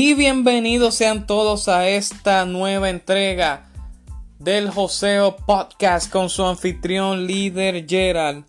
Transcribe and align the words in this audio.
Y 0.00 0.14
bienvenidos 0.14 0.94
sean 0.94 1.26
todos 1.26 1.66
a 1.66 1.88
esta 1.88 2.46
nueva 2.46 2.88
entrega 2.88 3.68
del 4.38 4.70
Joseo 4.70 5.34
Podcast 5.34 6.08
con 6.08 6.30
su 6.30 6.44
anfitrión 6.44 7.26
líder 7.26 7.84
Gerald. 7.84 8.44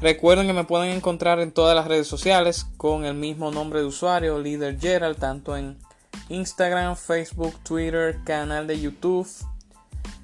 Recuerden 0.00 0.46
que 0.46 0.54
me 0.54 0.64
pueden 0.64 0.96
encontrar 0.96 1.38
en 1.40 1.52
todas 1.52 1.76
las 1.76 1.86
redes 1.86 2.06
sociales 2.06 2.66
con 2.78 3.04
el 3.04 3.12
mismo 3.12 3.50
nombre 3.50 3.80
de 3.80 3.84
usuario, 3.84 4.38
líder 4.38 4.80
Gerald, 4.80 5.18
tanto 5.18 5.54
en 5.54 5.76
Instagram, 6.30 6.96
Facebook, 6.96 7.54
Twitter, 7.62 8.18
canal 8.24 8.66
de 8.66 8.80
YouTube. 8.80 9.28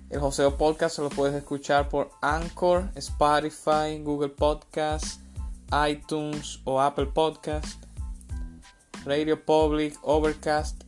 El 0.09 0.20
Joseo 0.20 0.57
Podcast 0.57 1.00
lo 1.00 1.11
puedes 1.11 1.34
escuchar 1.34 1.91
por 1.91 2.12
Anchor, 2.23 2.89
Spotify, 2.95 3.98
Google 4.02 4.30
Podcast, 4.30 5.20
iTunes 5.87 6.61
o 6.65 6.80
Apple 6.80 7.09
Podcast, 7.12 7.84
Radio 9.05 9.45
Public, 9.45 9.98
Overcast 10.02 10.84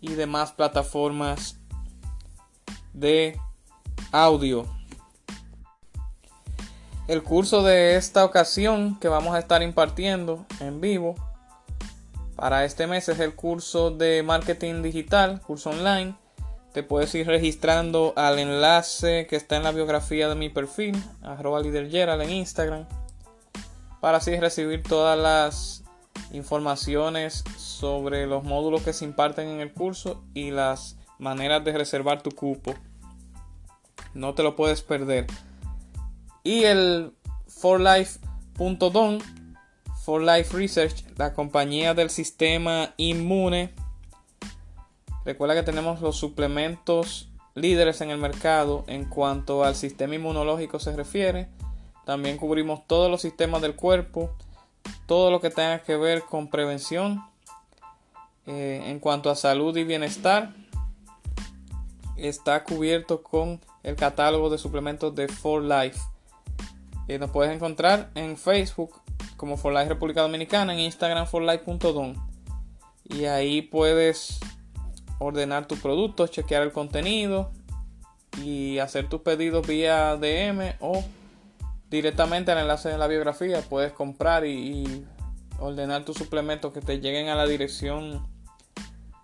y 0.00 0.14
demás 0.14 0.52
plataformas 0.52 1.58
de 2.92 3.38
audio. 4.12 4.66
El 7.06 7.22
curso 7.22 7.62
de 7.62 7.96
esta 7.96 8.24
ocasión 8.24 8.98
que 8.98 9.08
vamos 9.08 9.34
a 9.34 9.38
estar 9.38 9.62
impartiendo 9.62 10.46
en 10.60 10.80
vivo 10.80 11.14
para 12.34 12.64
este 12.64 12.86
mes 12.86 13.08
es 13.08 13.20
el 13.20 13.34
curso 13.34 13.90
de 13.90 14.22
marketing 14.22 14.82
digital, 14.82 15.40
curso 15.40 15.70
online. 15.70 16.16
Te 16.72 16.82
puedes 16.82 17.14
ir 17.14 17.26
registrando 17.26 18.12
al 18.16 18.38
enlace 18.38 19.26
que 19.28 19.36
está 19.36 19.56
en 19.56 19.62
la 19.62 19.70
biografía 19.70 20.28
de 20.28 20.34
mi 20.34 20.48
perfil, 20.48 21.00
arroba 21.22 21.60
en 21.60 22.30
Instagram, 22.30 22.88
para 24.00 24.18
así 24.18 24.36
recibir 24.40 24.82
todas 24.82 25.16
las 25.16 25.83
informaciones 26.34 27.44
sobre 27.56 28.26
los 28.26 28.44
módulos 28.44 28.82
que 28.82 28.92
se 28.92 29.04
imparten 29.04 29.48
en 29.48 29.60
el 29.60 29.72
curso 29.72 30.22
y 30.34 30.50
las 30.50 30.96
maneras 31.18 31.64
de 31.64 31.72
reservar 31.72 32.22
tu 32.22 32.30
cupo. 32.30 32.74
No 34.12 34.34
te 34.34 34.42
lo 34.42 34.56
puedes 34.56 34.82
perder. 34.82 35.26
Y 36.42 36.64
el 36.64 37.12
forlife.don, 37.48 39.18
For 40.04 40.20
Life 40.20 40.56
Research, 40.56 41.04
la 41.16 41.32
compañía 41.32 41.94
del 41.94 42.10
sistema 42.10 42.92
inmune. 42.96 43.72
Recuerda 45.24 45.54
que 45.54 45.62
tenemos 45.62 46.02
los 46.02 46.16
suplementos 46.16 47.30
líderes 47.54 48.00
en 48.00 48.10
el 48.10 48.18
mercado 48.18 48.84
en 48.86 49.04
cuanto 49.04 49.64
al 49.64 49.76
sistema 49.76 50.16
inmunológico 50.16 50.78
se 50.78 50.94
refiere. 50.94 51.48
También 52.04 52.36
cubrimos 52.36 52.86
todos 52.86 53.10
los 53.10 53.22
sistemas 53.22 53.62
del 53.62 53.76
cuerpo, 53.76 54.36
todo 55.06 55.30
lo 55.30 55.40
que 55.40 55.50
tenga 55.50 55.82
que 55.82 55.96
ver 55.96 56.22
con 56.22 56.48
prevención. 56.48 57.24
Eh, 58.46 58.82
en 58.86 59.00
cuanto 59.00 59.30
a 59.30 59.36
salud 59.36 59.76
y 59.76 59.84
bienestar, 59.84 60.54
está 62.16 62.64
cubierto 62.64 63.22
con 63.22 63.60
el 63.82 63.96
catálogo 63.96 64.50
de 64.50 64.58
suplementos 64.58 65.14
de 65.14 65.28
For 65.28 65.62
Life. 65.62 65.98
Eh, 67.08 67.18
nos 67.18 67.30
puedes 67.30 67.54
encontrar 67.54 68.10
en 68.14 68.36
Facebook 68.36 69.00
como 69.36 69.56
For 69.56 69.72
Life 69.72 69.88
República 69.88 70.22
Dominicana, 70.22 70.72
en 70.72 70.80
Instagram 70.80 71.26
forlife.don. 71.26 72.16
Y 73.04 73.26
ahí 73.26 73.62
puedes 73.62 74.40
ordenar 75.18 75.66
tus 75.66 75.80
productos, 75.80 76.30
chequear 76.30 76.62
el 76.62 76.72
contenido 76.72 77.52
y 78.42 78.78
hacer 78.78 79.08
tus 79.08 79.20
pedidos 79.20 79.66
vía 79.66 80.16
DM 80.16 80.74
o 80.80 81.04
directamente 81.94 82.50
al 82.50 82.58
enlace 82.58 82.88
de 82.88 82.98
la 82.98 83.06
biografía. 83.06 83.62
Puedes 83.62 83.92
comprar 83.92 84.44
y, 84.44 85.06
ordenar 85.60 86.04
tus 86.04 86.16
suplementos 86.16 86.72
que 86.72 86.80
te 86.80 86.98
lleguen 86.98 87.28
a 87.28 87.36
la 87.36 87.46
dirección 87.46 88.26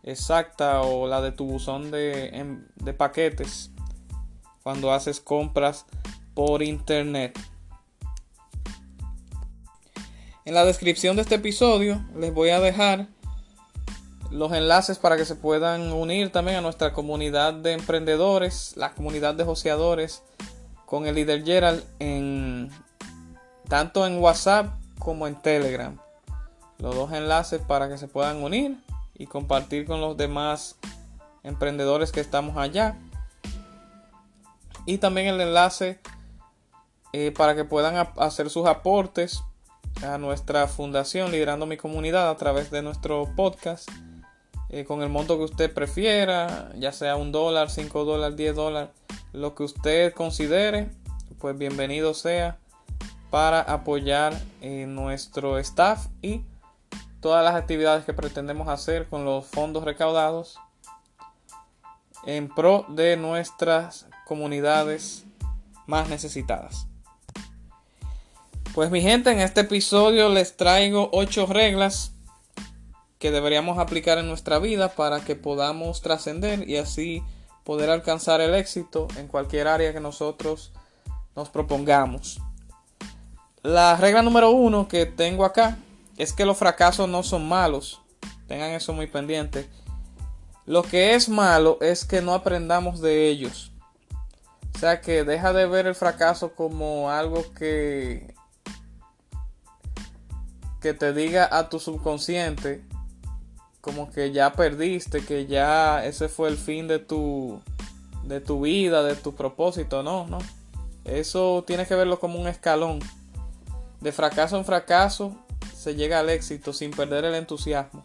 exacta 0.05 0.83
o 0.83 1.09
la 1.09 1.21
de 1.21 1.33
tu 1.33 1.45
buzón 1.45 1.91
de, 1.91 2.61
de 2.77 2.95
paquetes 2.95 3.73
cuando 4.63 4.93
haces 4.93 5.21
compras 5.21 5.87
por 6.35 6.63
internet. 6.63 7.37
En 10.45 10.55
la 10.55 10.65
descripción 10.65 11.17
de 11.17 11.23
este 11.23 11.35
episodio 11.35 12.01
les 12.17 12.33
voy 12.33 12.51
a 12.51 12.61
dejar 12.61 13.09
los 14.31 14.53
enlaces 14.53 14.99
para 14.99 15.17
que 15.17 15.25
se 15.25 15.35
puedan 15.35 15.93
unir 15.93 16.31
también 16.31 16.59
a 16.59 16.61
nuestra 16.61 16.93
comunidad 16.93 17.53
de 17.53 17.73
emprendedores, 17.73 18.77
la 18.77 18.95
comunidad 18.95 19.35
de 19.35 19.45
joseadores 19.45 20.23
con 20.91 21.07
el 21.07 21.15
líder 21.15 21.45
Gerald 21.45 21.85
en 22.01 22.69
tanto 23.69 24.05
en 24.05 24.21
WhatsApp 24.21 24.75
como 24.99 25.29
en 25.29 25.41
Telegram. 25.41 25.97
Los 26.79 26.97
dos 26.97 27.13
enlaces 27.13 27.61
para 27.61 27.89
que 27.89 27.97
se 27.97 28.09
puedan 28.09 28.43
unir 28.43 28.77
y 29.15 29.27
compartir 29.27 29.87
con 29.87 30.01
los 30.01 30.17
demás 30.17 30.75
emprendedores 31.45 32.11
que 32.11 32.19
estamos 32.19 32.57
allá. 32.57 32.99
Y 34.85 34.99
también 34.99 35.29
el 35.29 35.41
enlace 35.41 36.01
eh, 37.13 37.33
para 37.37 37.55
que 37.55 37.65
puedan 37.65 38.09
hacer 38.17 38.51
sus 38.51 38.67
aportes 38.67 39.45
a 40.05 40.19
nuestra 40.19 40.67
fundación 40.67 41.31
Liderando 41.31 41.67
mi 41.67 41.77
comunidad 41.77 42.29
a 42.31 42.37
través 42.37 42.73
de 42.73 42.83
nuestro 42.83 43.29
podcast 43.37 43.89
eh, 44.71 44.85
con 44.85 45.03
el 45.03 45.09
monto 45.09 45.37
que 45.37 45.45
usted 45.45 45.73
prefiera, 45.73 46.73
ya 46.77 46.91
sea 46.91 47.15
un 47.15 47.31
dólar, 47.31 47.71
cinco 47.71 48.05
dólares, 48.05 48.37
diez 48.37 48.57
dólares, 48.57 48.91
lo 49.33 49.55
que 49.55 49.63
usted 49.63 50.13
considere, 50.15 50.91
pues 51.39 51.57
bienvenido 51.57 52.15
sea 52.15 52.59
para 53.31 53.61
apoyar 53.61 54.39
eh, 54.61 54.87
nuestro 54.87 55.59
staff 55.59 56.07
y 56.21 56.43
todas 57.21 57.45
las 57.45 57.55
actividades 57.55 58.05
que 58.05 58.13
pretendemos 58.13 58.69
hacer 58.69 59.07
con 59.07 59.25
los 59.25 59.47
fondos 59.47 59.85
recaudados 59.85 60.59
en 62.25 62.49
pro 62.49 62.85
de 62.89 63.17
nuestras 63.17 64.07
comunidades 64.27 65.25
más 65.87 66.09
necesitadas. 66.09 66.87
Pues 68.75 68.91
mi 68.91 69.01
gente, 69.01 69.31
en 69.33 69.41
este 69.41 69.63
episodio 69.63 70.29
les 70.29 70.57
traigo 70.57 71.09
8 71.13 71.47
reglas 71.47 72.13
que 73.19 73.31
deberíamos 73.31 73.79
aplicar 73.79 74.19
en 74.19 74.29
nuestra 74.29 74.59
vida 74.59 74.91
para 74.91 75.21
que 75.21 75.37
podamos 75.37 76.01
trascender 76.01 76.69
y 76.69 76.77
así 76.77 77.23
poder 77.65 77.91
alcanzar 77.91 78.41
el 78.41 78.55
éxito 78.55 79.09
en 79.17 79.29
cualquier 79.29 79.69
área 79.69 79.93
que 79.93 80.01
nosotros 80.01 80.73
nos 81.37 81.49
propongamos. 81.49 82.41
La 83.63 83.97
regla 83.97 84.23
número 84.23 84.51
uno 84.51 84.89
que 84.89 85.07
tengo 85.07 85.45
acá 85.45 85.77
es 86.17 86.33
que 86.33 86.45
los 86.45 86.57
fracasos 86.57 87.09
no 87.09 87.23
son 87.23 87.49
malos. 87.49 88.01
Tengan 88.49 88.71
eso 88.71 88.93
muy 88.93 89.07
pendiente. 89.07 89.69
Lo 90.67 90.83
que 90.83 91.15
es 91.15 91.29
malo 91.29 91.79
es 91.81 92.05
que 92.05 92.23
no 92.23 92.35
aprendamos 92.35 93.01
de 93.01 93.29
ellos. 93.29 93.73
O 94.75 94.79
sea 94.79 95.01
que 95.01 95.25
deja 95.25 95.53
de 95.53 95.67
ver 95.67 95.87
el 95.87 95.95
fracaso 95.95 96.55
como 96.55 97.11
algo 97.11 97.53
que 97.55 98.35
que 100.81 100.95
te 100.95 101.13
diga 101.13 101.49
a 101.51 101.69
tu 101.69 101.79
subconsciente 101.79 102.83
como 103.81 104.11
que 104.11 104.33
ya 104.33 104.53
perdiste, 104.53 105.25
que 105.25 105.47
ya 105.47 106.05
ese 106.05 106.29
fue 106.29 106.49
el 106.49 106.57
fin 106.57 106.89
de 106.89 106.99
tu 106.99 107.61
de 108.25 108.41
tu 108.41 108.61
vida, 108.63 109.03
de 109.03 109.17
tu 109.17 109.35
propósito, 109.35 110.03
no, 110.03 110.27
no. 110.27 110.39
Eso 111.05 111.65
tienes 111.67 111.89
que 111.89 111.95
verlo 111.95 112.21
como 112.21 112.39
un 112.39 112.47
escalón. 112.47 113.01
De 114.01 114.13
fracaso 114.13 114.57
en 114.57 114.65
fracaso 114.65 115.35
se 115.75 115.95
llega 115.95 116.21
al 116.21 116.31
éxito 116.31 116.73
sin 116.73 116.91
perder 116.91 117.25
el 117.25 117.35
entusiasmo. 117.35 118.05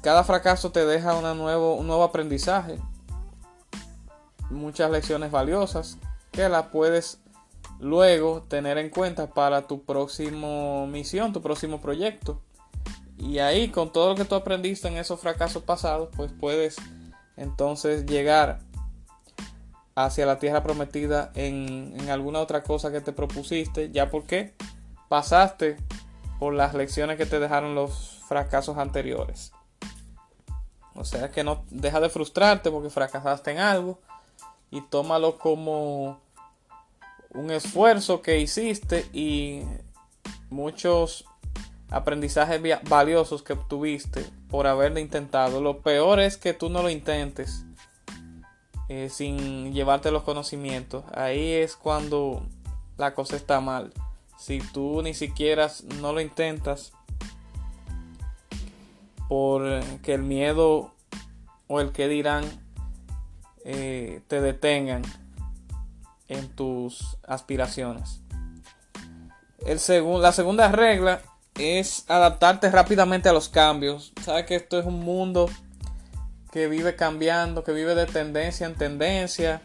Cada 0.00 0.24
fracaso 0.24 0.70
te 0.70 0.86
deja 0.86 1.16
una 1.16 1.34
nuevo, 1.34 1.74
un 1.74 1.86
nuevo 1.86 2.04
aprendizaje, 2.04 2.78
muchas 4.48 4.90
lecciones 4.90 5.30
valiosas 5.30 5.98
que 6.30 6.48
las 6.48 6.66
puedes 6.66 7.18
luego 7.80 8.42
tener 8.48 8.78
en 8.78 8.90
cuenta 8.90 9.28
para 9.28 9.66
tu 9.66 9.82
próximo 9.82 10.86
misión, 10.86 11.32
tu 11.32 11.42
próximo 11.42 11.80
proyecto. 11.80 12.40
Y 13.18 13.40
ahí 13.40 13.68
con 13.68 13.92
todo 13.92 14.10
lo 14.10 14.14
que 14.14 14.24
tú 14.24 14.34
aprendiste 14.34 14.88
en 14.88 14.96
esos 14.96 15.20
fracasos 15.20 15.62
pasados, 15.62 16.08
pues 16.16 16.32
puedes 16.32 16.76
entonces 17.36 18.06
llegar 18.06 18.60
hacia 19.94 20.26
la 20.26 20.38
tierra 20.38 20.62
prometida 20.62 21.32
en, 21.34 21.94
en 21.98 22.10
alguna 22.10 22.38
otra 22.38 22.62
cosa 22.62 22.92
que 22.92 23.00
te 23.00 23.12
propusiste, 23.12 23.90
ya 23.90 24.10
porque 24.10 24.54
pasaste 25.08 25.76
por 26.38 26.54
las 26.54 26.74
lecciones 26.74 27.16
que 27.16 27.26
te 27.26 27.40
dejaron 27.40 27.74
los 27.74 28.22
fracasos 28.28 28.78
anteriores. 28.78 29.52
O 30.94 31.04
sea 31.04 31.30
que 31.30 31.44
no 31.44 31.64
deja 31.70 32.00
de 32.00 32.10
frustrarte 32.10 32.70
porque 32.70 32.90
fracasaste 32.90 33.52
en 33.52 33.58
algo 33.58 34.00
y 34.70 34.80
tómalo 34.82 35.38
como 35.38 36.20
un 37.30 37.50
esfuerzo 37.50 38.22
que 38.22 38.40
hiciste 38.40 39.06
y 39.12 39.62
muchos 40.50 41.24
aprendizajes 41.90 42.60
valiosos 42.88 43.42
que 43.42 43.54
obtuviste 43.54 44.24
por 44.50 44.66
haberlo 44.66 44.98
intentado. 44.98 45.60
Lo 45.60 45.78
peor 45.78 46.20
es 46.20 46.36
que 46.36 46.52
tú 46.52 46.68
no 46.68 46.82
lo 46.82 46.90
intentes 46.90 47.64
eh, 48.88 49.08
sin 49.10 49.72
llevarte 49.72 50.10
los 50.10 50.22
conocimientos. 50.22 51.04
Ahí 51.14 51.52
es 51.52 51.76
cuando 51.76 52.46
la 52.96 53.14
cosa 53.14 53.36
está 53.36 53.60
mal. 53.60 53.92
Si 54.38 54.60
tú 54.60 55.02
ni 55.02 55.14
siquiera 55.14 55.70
no 56.00 56.12
lo 56.12 56.20
intentas 56.20 56.92
por 59.28 59.82
que 60.02 60.14
el 60.14 60.22
miedo 60.22 60.94
o 61.66 61.80
el 61.80 61.92
que 61.92 62.08
dirán 62.08 62.44
eh, 63.64 64.22
te 64.28 64.40
detengan 64.40 65.02
en 66.28 66.48
tus 66.48 67.18
aspiraciones. 67.26 68.20
La 69.66 70.32
segunda 70.32 70.72
regla 70.72 71.20
es 71.58 72.04
adaptarte 72.08 72.70
rápidamente 72.70 73.28
a 73.28 73.32
los 73.32 73.48
cambios. 73.48 74.12
Sabes 74.22 74.46
que 74.46 74.56
esto 74.56 74.78
es 74.78 74.86
un 74.86 75.00
mundo 75.00 75.50
que 76.52 76.68
vive 76.68 76.96
cambiando, 76.96 77.64
que 77.64 77.72
vive 77.72 77.94
de 77.94 78.06
tendencia 78.06 78.66
en 78.66 78.74
tendencia, 78.74 79.60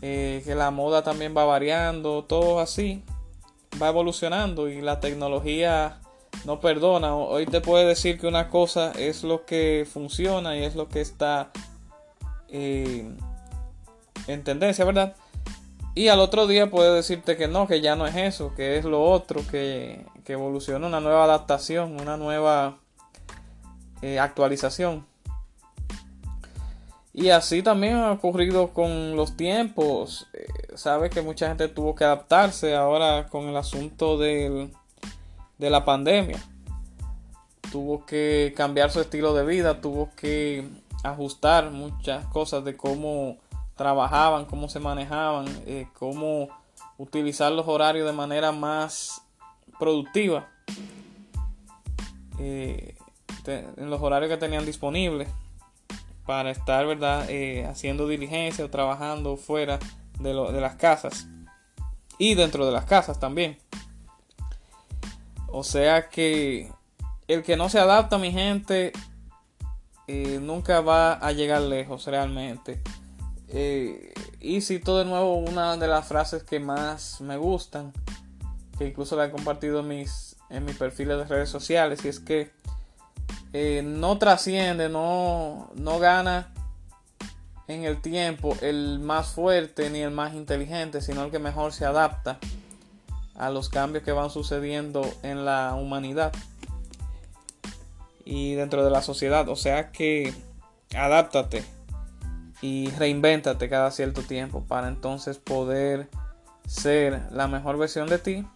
eh, 0.00 0.42
que 0.44 0.54
la 0.54 0.70
moda 0.70 1.02
también 1.02 1.36
va 1.36 1.44
variando, 1.44 2.24
todo 2.24 2.60
así, 2.60 3.02
va 3.80 3.88
evolucionando 3.88 4.68
y 4.68 4.80
la 4.80 5.00
tecnología 5.00 6.00
no 6.44 6.60
perdona. 6.60 7.14
Hoy 7.14 7.46
te 7.46 7.60
puede 7.60 7.84
decir 7.84 8.18
que 8.18 8.26
una 8.26 8.48
cosa 8.48 8.92
es 8.92 9.24
lo 9.24 9.44
que 9.44 9.86
funciona 9.90 10.56
y 10.56 10.64
es 10.64 10.74
lo 10.74 10.88
que 10.88 11.00
está 11.00 11.50
eh, 12.48 13.10
en 14.26 14.44
tendencia, 14.44 14.84
¿verdad? 14.84 15.14
Y 15.94 16.08
al 16.08 16.20
otro 16.20 16.46
día 16.46 16.70
puede 16.70 16.94
decirte 16.94 17.36
que 17.36 17.48
no, 17.48 17.66
que 17.66 17.80
ya 17.80 17.96
no 17.96 18.06
es 18.06 18.16
eso, 18.16 18.54
que 18.54 18.78
es 18.78 18.84
lo 18.84 19.02
otro, 19.02 19.42
que, 19.50 20.06
que 20.30 20.34
evoluciona 20.34 20.86
una 20.86 21.00
nueva 21.00 21.24
adaptación, 21.24 22.00
una 22.00 22.16
nueva 22.16 22.78
eh, 24.00 24.20
actualización. 24.20 25.04
Y 27.12 27.30
así 27.30 27.64
también 27.64 27.96
ha 27.96 28.12
ocurrido 28.12 28.68
con 28.68 29.16
los 29.16 29.36
tiempos. 29.36 30.28
Eh, 30.32 30.46
sabe 30.76 31.10
que 31.10 31.20
mucha 31.20 31.48
gente 31.48 31.66
tuvo 31.66 31.96
que 31.96 32.04
adaptarse 32.04 32.76
ahora 32.76 33.26
con 33.26 33.48
el 33.48 33.56
asunto 33.56 34.18
de 34.18 34.70
la 35.58 35.84
pandemia. 35.84 36.38
Tuvo 37.72 38.06
que 38.06 38.54
cambiar 38.56 38.92
su 38.92 39.00
estilo 39.00 39.34
de 39.34 39.44
vida, 39.44 39.80
tuvo 39.80 40.10
que 40.14 40.64
ajustar 41.02 41.72
muchas 41.72 42.24
cosas 42.26 42.64
de 42.64 42.76
cómo 42.76 43.38
trabajaban, 43.74 44.44
cómo 44.44 44.68
se 44.68 44.78
manejaban, 44.78 45.46
eh, 45.66 45.88
cómo 45.98 46.50
utilizar 46.98 47.50
los 47.50 47.66
horarios 47.66 48.06
de 48.06 48.12
manera 48.12 48.52
más 48.52 49.24
productiva 49.80 50.48
eh, 52.38 52.94
en 53.46 53.90
los 53.90 54.00
horarios 54.00 54.30
que 54.30 54.36
tenían 54.36 54.64
disponibles 54.64 55.28
para 56.24 56.52
estar 56.52 56.86
verdad 56.86 57.28
eh, 57.28 57.66
haciendo 57.66 58.06
diligencia 58.06 58.64
o 58.64 58.70
trabajando 58.70 59.36
fuera 59.36 59.80
de, 60.20 60.32
de 60.32 60.60
las 60.60 60.76
casas 60.76 61.26
y 62.18 62.36
dentro 62.36 62.64
de 62.64 62.72
las 62.72 62.84
casas 62.84 63.18
también. 63.18 63.58
O 65.48 65.64
sea 65.64 66.08
que 66.08 66.70
el 67.26 67.42
que 67.42 67.56
no 67.56 67.68
se 67.68 67.80
adapta 67.80 68.18
mi 68.18 68.30
gente 68.30 68.92
nunca 70.40 70.80
va 70.80 71.14
a 71.14 71.32
llegar 71.32 71.62
lejos 71.62 72.06
realmente. 72.06 72.80
Eh, 73.48 74.12
y 74.40 74.60
cito 74.60 74.98
de 74.98 75.04
nuevo 75.04 75.36
una 75.36 75.76
de 75.76 75.88
las 75.88 76.06
frases 76.06 76.42
que 76.44 76.60
más 76.60 77.20
me 77.20 77.36
gustan, 77.36 77.92
que 78.80 78.86
incluso 78.86 79.14
la 79.14 79.26
he 79.26 79.30
compartido 79.30 79.80
en 79.80 79.88
mis, 79.88 80.36
en 80.48 80.64
mis 80.64 80.74
perfiles 80.74 81.18
de 81.18 81.24
redes 81.24 81.50
sociales, 81.50 82.02
y 82.02 82.08
es 82.08 82.18
que 82.18 82.50
eh, 83.52 83.82
no 83.84 84.16
trasciende, 84.16 84.88
no, 84.88 85.70
no 85.74 85.98
gana 85.98 86.54
en 87.68 87.84
el 87.84 88.00
tiempo 88.00 88.56
el 88.62 88.98
más 88.98 89.32
fuerte 89.32 89.90
ni 89.90 89.98
el 89.98 90.10
más 90.12 90.32
inteligente, 90.32 91.02
sino 91.02 91.24
el 91.24 91.30
que 91.30 91.38
mejor 91.38 91.74
se 91.74 91.84
adapta 91.84 92.38
a 93.34 93.50
los 93.50 93.68
cambios 93.68 94.02
que 94.02 94.12
van 94.12 94.30
sucediendo 94.30 95.02
en 95.22 95.44
la 95.44 95.74
humanidad 95.74 96.32
y 98.24 98.54
dentro 98.54 98.82
de 98.82 98.90
la 98.90 99.02
sociedad. 99.02 99.46
O 99.50 99.56
sea 99.56 99.92
que 99.92 100.32
adáptate 100.96 101.64
y 102.62 102.88
reinvéntate 102.92 103.68
cada 103.68 103.90
cierto 103.90 104.22
tiempo 104.22 104.64
para 104.66 104.88
entonces 104.88 105.36
poder 105.36 106.08
ser 106.66 107.20
la 107.30 107.46
mejor 107.46 107.76
versión 107.76 108.08
de 108.08 108.18
ti 108.18 108.46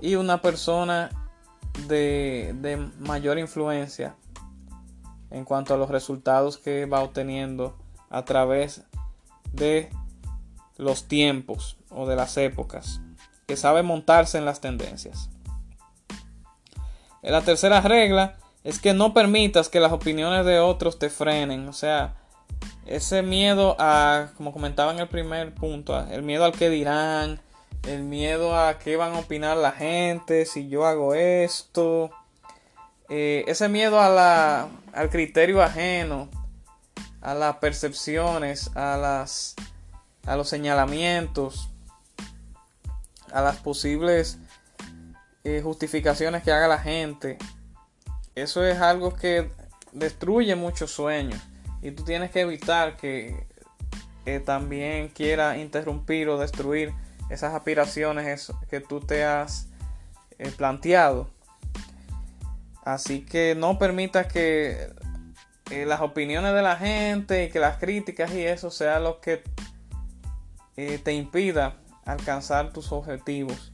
y 0.00 0.14
una 0.14 0.40
persona 0.42 1.10
de, 1.88 2.54
de 2.60 2.76
mayor 2.98 3.38
influencia 3.38 4.16
en 5.30 5.44
cuanto 5.44 5.74
a 5.74 5.76
los 5.76 5.90
resultados 5.90 6.58
que 6.58 6.86
va 6.86 7.02
obteniendo 7.02 7.76
a 8.10 8.24
través 8.24 8.82
de 9.52 9.90
los 10.76 11.08
tiempos 11.08 11.76
o 11.90 12.06
de 12.06 12.16
las 12.16 12.36
épocas, 12.36 13.00
que 13.46 13.56
sabe 13.56 13.82
montarse 13.82 14.38
en 14.38 14.44
las 14.44 14.60
tendencias. 14.60 15.30
En 17.22 17.32
la 17.32 17.42
tercera 17.42 17.80
regla 17.80 18.36
es 18.62 18.78
que 18.78 18.94
no 18.94 19.14
permitas 19.14 19.68
que 19.68 19.80
las 19.80 19.92
opiniones 19.92 20.44
de 20.44 20.60
otros 20.60 20.98
te 20.98 21.10
frenen, 21.10 21.68
o 21.68 21.72
sea, 21.72 22.14
ese 22.86 23.22
miedo 23.22 23.76
a, 23.78 24.28
como 24.36 24.52
comentaba 24.52 24.92
en 24.92 25.00
el 25.00 25.08
primer 25.08 25.54
punto, 25.54 25.98
el 26.08 26.22
miedo 26.22 26.44
al 26.44 26.52
que 26.52 26.70
dirán, 26.70 27.40
el 27.84 28.02
miedo 28.02 28.58
a 28.58 28.78
qué 28.78 28.96
van 28.96 29.14
a 29.14 29.20
opinar 29.20 29.56
la 29.56 29.72
gente 29.72 30.46
si 30.46 30.68
yo 30.68 30.86
hago 30.86 31.14
esto, 31.14 32.10
eh, 33.08 33.44
ese 33.46 33.68
miedo 33.68 34.00
a 34.00 34.08
la, 34.08 34.68
al 34.92 35.10
criterio 35.10 35.62
ajeno, 35.62 36.28
a 37.20 37.34
las 37.34 37.56
percepciones, 37.56 38.70
a, 38.76 38.96
las, 38.96 39.54
a 40.24 40.36
los 40.36 40.48
señalamientos, 40.48 41.70
a 43.32 43.42
las 43.42 43.56
posibles 43.56 44.38
eh, 45.44 45.60
justificaciones 45.62 46.42
que 46.42 46.52
haga 46.52 46.68
la 46.68 46.78
gente. 46.78 47.38
Eso 48.34 48.64
es 48.64 48.78
algo 48.78 49.14
que 49.14 49.50
destruye 49.92 50.54
muchos 50.56 50.90
sueños. 50.90 51.40
Y 51.82 51.92
tú 51.92 52.04
tienes 52.04 52.30
que 52.30 52.40
evitar 52.40 52.96
que 52.96 53.46
también 54.44 55.08
quiera 55.08 55.56
interrumpir 55.56 56.28
o 56.28 56.36
destruir 56.36 56.92
esas 57.28 57.54
aspiraciones 57.54 58.52
que 58.68 58.80
tú 58.80 59.00
te 59.00 59.24
has 59.24 59.68
eh, 60.38 60.52
planteado. 60.56 61.28
Así 62.84 63.24
que 63.24 63.54
no 63.56 63.78
permita 63.78 64.28
que 64.28 64.92
eh, 65.70 65.86
las 65.86 66.00
opiniones 66.00 66.54
de 66.54 66.62
la 66.62 66.76
gente 66.76 67.44
y 67.44 67.50
que 67.50 67.58
las 67.58 67.78
críticas 67.78 68.32
y 68.32 68.42
eso 68.42 68.70
sea 68.70 69.00
lo 69.00 69.20
que 69.20 69.42
eh, 70.76 70.98
te 71.02 71.12
impida 71.12 71.76
alcanzar 72.04 72.72
tus 72.72 72.92
objetivos. 72.92 73.72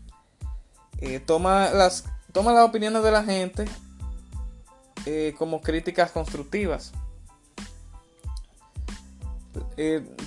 toma, 1.27 1.71
las, 1.71 2.05
toma 2.33 2.53
las 2.53 2.65
opiniones 2.65 3.03
de 3.03 3.11
la 3.11 3.25
gente 3.25 3.65
como 5.37 5.61
críticas 5.61 6.13
constructivas. 6.13 6.93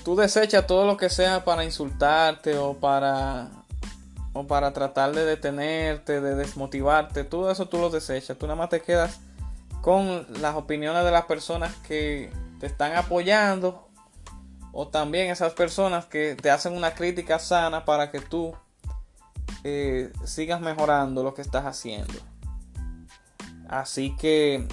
Tú 0.04 0.16
desechas 0.16 0.68
todo 0.68 0.86
lo 0.86 0.98
que 0.98 1.10
sea 1.10 1.44
para 1.44 1.64
insultarte 1.64 2.58
o 2.58 2.76
para 2.76 3.50
o 4.34 4.46
para 4.46 4.74
tratar 4.74 5.14
de 5.14 5.24
detenerte, 5.24 6.20
de 6.20 6.36
desmotivarte, 6.36 7.24
todo 7.24 7.50
eso 7.50 7.68
tú 7.68 7.78
lo 7.78 7.90
desechas. 7.90 8.38
Tú 8.38 8.46
nada 8.48 8.58
más 8.58 8.70
te 8.70 8.82
quedas 8.82 9.20
con 9.82 10.28
las 10.42 10.56
opiniones 10.56 11.06
de 11.06 11.12
las 11.12 11.24
personas 11.26 11.74
que 11.88 12.30
te 12.60 12.66
están 12.66 12.96
apoyando 12.96 13.88
o 14.74 14.90
también 14.90 15.30
esas 15.30 15.54
personas 15.54 16.06
que 16.06 16.36
te 16.36 16.52
hacen 16.52 16.76
una 16.76 16.94
crítica 16.94 17.40
sana 17.40 17.86
para 17.86 18.12
que 18.12 18.20
tú 18.20 18.54
eh, 19.64 20.12
sigas 20.26 20.60
mejorando 20.60 21.24
lo 21.24 21.34
que 21.34 21.42
estás 21.42 21.66
haciendo. 21.66 22.14
Así 23.70 24.18
que 24.18 24.68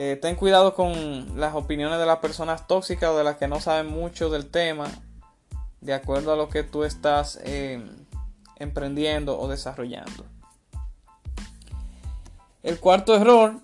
eh, 0.00 0.16
ten 0.22 0.36
cuidado 0.36 0.74
con 0.74 1.40
las 1.40 1.56
opiniones 1.56 1.98
de 1.98 2.06
las 2.06 2.18
personas 2.18 2.68
tóxicas 2.68 3.10
o 3.10 3.18
de 3.18 3.24
las 3.24 3.36
que 3.36 3.48
no 3.48 3.60
saben 3.60 3.88
mucho 3.88 4.30
del 4.30 4.46
tema, 4.46 4.86
de 5.80 5.92
acuerdo 5.92 6.32
a 6.32 6.36
lo 6.36 6.48
que 6.48 6.62
tú 6.62 6.84
estás 6.84 7.40
eh, 7.42 7.84
emprendiendo 8.56 9.40
o 9.40 9.48
desarrollando. 9.48 10.24
El 12.62 12.78
cuarto 12.78 13.16
error 13.16 13.56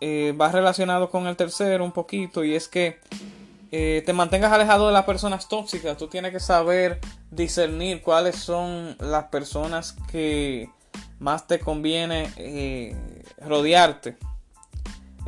eh, 0.00 0.34
va 0.40 0.50
relacionado 0.50 1.10
con 1.10 1.26
el 1.26 1.36
tercero 1.36 1.84
un 1.84 1.92
poquito 1.92 2.42
y 2.42 2.54
es 2.54 2.66
que 2.66 2.98
te 3.70 4.12
mantengas 4.12 4.52
alejado 4.52 4.88
de 4.88 4.92
las 4.94 5.04
personas 5.04 5.48
tóxicas. 5.48 5.96
Tú 5.96 6.08
tienes 6.08 6.32
que 6.32 6.40
saber 6.40 6.98
discernir 7.30 8.02
cuáles 8.02 8.36
son 8.36 8.96
las 8.98 9.24
personas 9.24 9.94
que 10.10 10.68
más 11.18 11.46
te 11.46 11.60
conviene 11.60 12.96
rodearte 13.38 14.16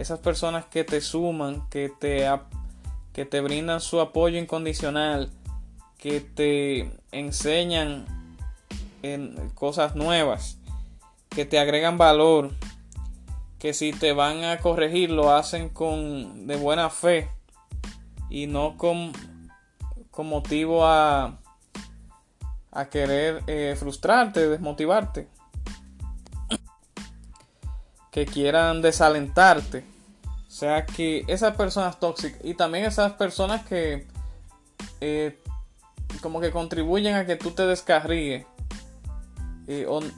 esas 0.02 0.18
personas 0.18 0.64
que 0.66 0.84
te 0.84 1.00
suman, 1.00 1.68
que 1.70 1.88
te, 1.88 2.28
que 3.12 3.24
te 3.24 3.40
brindan 3.40 3.80
su 3.80 4.00
apoyo 4.00 4.38
incondicional, 4.38 5.30
que 5.96 6.20
te 6.20 6.92
enseñan 7.12 8.04
en 9.02 9.50
cosas 9.50 9.94
nuevas, 9.94 10.58
que 11.30 11.44
te 11.44 11.58
agregan 11.58 11.98
valor, 11.98 12.50
que 13.60 13.72
si 13.72 13.92
te 13.92 14.12
van 14.12 14.42
a 14.44 14.58
corregir 14.58 15.10
lo 15.10 15.32
hacen 15.32 15.68
con 15.68 16.48
de 16.48 16.56
buena 16.56 16.90
fe 16.90 17.28
y 18.28 18.48
no 18.48 18.76
con, 18.76 19.12
con 20.10 20.26
motivo 20.26 20.84
a, 20.84 21.38
a 22.72 22.84
querer 22.90 23.44
eh, 23.46 23.76
frustrarte, 23.78 24.48
desmotivarte. 24.48 25.28
que 28.12 28.26
quieran 28.26 28.82
desalentarte. 28.82 29.84
O 30.52 30.54
sea 30.54 30.84
que 30.84 31.24
esas 31.28 31.56
personas 31.56 31.98
tóxicas 31.98 32.38
y 32.44 32.52
también 32.52 32.84
esas 32.84 33.14
personas 33.14 33.64
que 33.64 34.06
eh, 35.00 35.38
como 36.20 36.42
que 36.42 36.50
contribuyen 36.50 37.14
a 37.14 37.24
que 37.24 37.36
tú 37.36 37.52
te 37.52 37.64
descarríes 37.64 38.44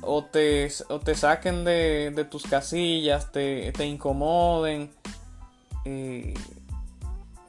o, 0.02 0.24
te, 0.24 0.72
te, 1.04 1.14
saquen 1.14 1.64
de, 1.64 2.26
tus 2.28 2.42
casillas, 2.42 3.30
te, 3.30 3.72
incomoden, 3.86 4.90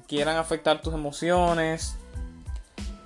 quieran 0.08 0.38
afectar 0.38 0.80
tus 0.84 0.94
emociones, 0.94 1.96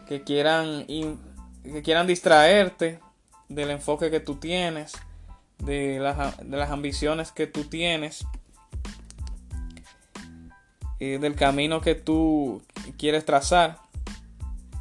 que 0.10 0.26
quieran, 0.26 0.88
que 0.88 1.82
quieran 1.82 2.06
distraerte 2.06 3.00
del 3.48 3.70
enfoque 3.70 4.12
que 4.12 4.20
tú 4.20 4.36
tienes, 4.36 4.92
de 5.60 6.00
las, 6.00 6.38
de 6.38 6.58
las 6.58 6.70
ambiciones 6.70 7.32
que 7.32 7.48
tú 7.48 7.64
tienes, 7.64 8.26
del 11.00 11.36
camino 11.36 11.80
que 11.80 11.96
tú 11.96 12.62
quieres 12.98 13.24
trazar 13.24 13.78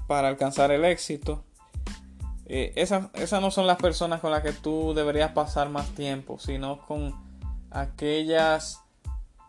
para 0.08 0.28
alcanzar 0.28 0.72
el 0.72 0.84
éxito. 0.84 1.44
Eh, 2.46 2.72
esas, 2.76 3.08
esas 3.14 3.40
no 3.42 3.50
son 3.50 3.66
las 3.66 3.76
personas 3.76 4.20
con 4.20 4.30
las 4.30 4.42
que 4.42 4.52
tú 4.52 4.94
deberías 4.94 5.32
pasar 5.32 5.68
más 5.68 5.88
tiempo, 5.90 6.38
sino 6.38 6.84
con 6.86 7.14
aquellas 7.70 8.80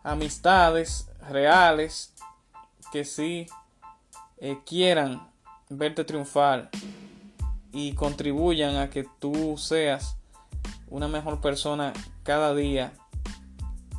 amistades 0.04 1.10
reales 1.28 2.14
que 2.92 3.04
sí 3.04 3.46
eh, 4.38 4.58
quieran 4.66 5.28
verte 5.70 6.04
triunfar 6.04 6.70
y 7.72 7.94
contribuyan 7.94 8.76
a 8.76 8.90
que 8.90 9.06
tú 9.18 9.56
seas 9.56 10.16
una 10.88 11.08
mejor 11.08 11.40
persona 11.40 11.92
cada 12.22 12.54
día 12.54 12.92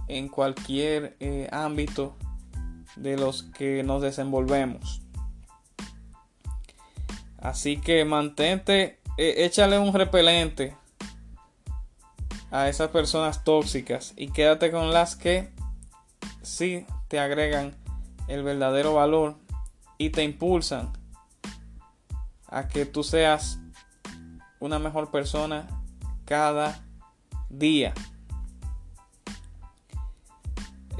en 0.07 0.27
cualquier 0.27 1.15
eh, 1.19 1.47
ámbito 1.51 2.15
de 2.95 3.17
los 3.17 3.43
que 3.43 3.83
nos 3.83 4.01
desenvolvemos. 4.01 5.01
Así 7.37 7.77
que 7.77 8.05
mantente, 8.05 8.99
eh, 9.17 9.45
échale 9.45 9.79
un 9.79 9.93
repelente 9.93 10.75
a 12.51 12.69
esas 12.69 12.89
personas 12.89 13.43
tóxicas 13.43 14.13
y 14.15 14.31
quédate 14.31 14.71
con 14.71 14.91
las 14.93 15.15
que 15.15 15.51
sí 16.41 16.85
te 17.07 17.19
agregan 17.19 17.75
el 18.27 18.43
verdadero 18.43 18.93
valor 18.93 19.37
y 19.97 20.09
te 20.09 20.23
impulsan 20.23 20.91
a 22.47 22.67
que 22.67 22.85
tú 22.85 23.03
seas 23.03 23.59
una 24.59 24.77
mejor 24.77 25.09
persona 25.09 25.67
cada 26.25 26.83
día. 27.49 27.93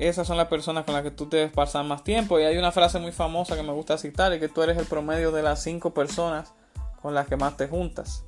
Esas 0.02 0.26
son 0.26 0.36
las 0.36 0.48
personas 0.48 0.84
con 0.84 0.96
las 0.96 1.04
que 1.04 1.12
tú 1.12 1.30
debes 1.30 1.52
pasar 1.52 1.86
más 1.86 2.04
tiempo. 2.04 2.40
Y 2.40 2.44
hay 2.44 2.58
una 2.58 2.72
frase 2.72 2.98
muy 2.98 3.12
famosa 3.12 3.56
que 3.56 3.62
me 3.62 3.72
gusta 3.72 4.00
citar, 4.00 4.34
y 4.34 4.40
que 4.40 4.50
tú 4.50 4.64
eres 4.64 4.80
el 4.80 4.88
promedio 4.88 5.32
de 5.32 5.44
las 5.44 5.62
cinco 5.62 5.94
personas 5.94 6.54
con 7.04 7.14
las 7.14 7.28
que 7.28 7.38
más 7.38 7.56
te 7.56 7.68
juntas. 7.68 8.24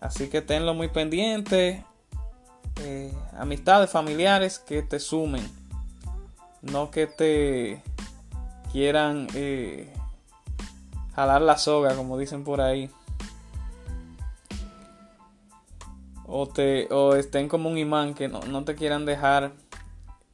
Así 0.00 0.28
que 0.28 0.40
tenlo 0.40 0.72
muy 0.72 0.88
pendiente. 0.88 1.84
Eh, 2.80 3.12
amistades, 3.36 3.90
familiares 3.90 4.58
que 4.58 4.80
te 4.82 5.00
sumen. 5.00 5.46
No 6.62 6.90
que 6.90 7.06
te 7.06 7.82
quieran 8.72 9.26
eh, 9.34 9.92
jalar 11.14 11.42
la 11.42 11.58
soga, 11.58 11.94
como 11.94 12.16
dicen 12.16 12.42
por 12.42 12.62
ahí. 12.62 12.90
O, 16.26 16.46
te, 16.46 16.88
o 16.90 17.14
estén 17.16 17.48
como 17.48 17.68
un 17.68 17.76
imán 17.76 18.14
que 18.14 18.28
no, 18.28 18.64
te 18.64 18.74
quieran 18.76 19.04
dejar 19.04 19.52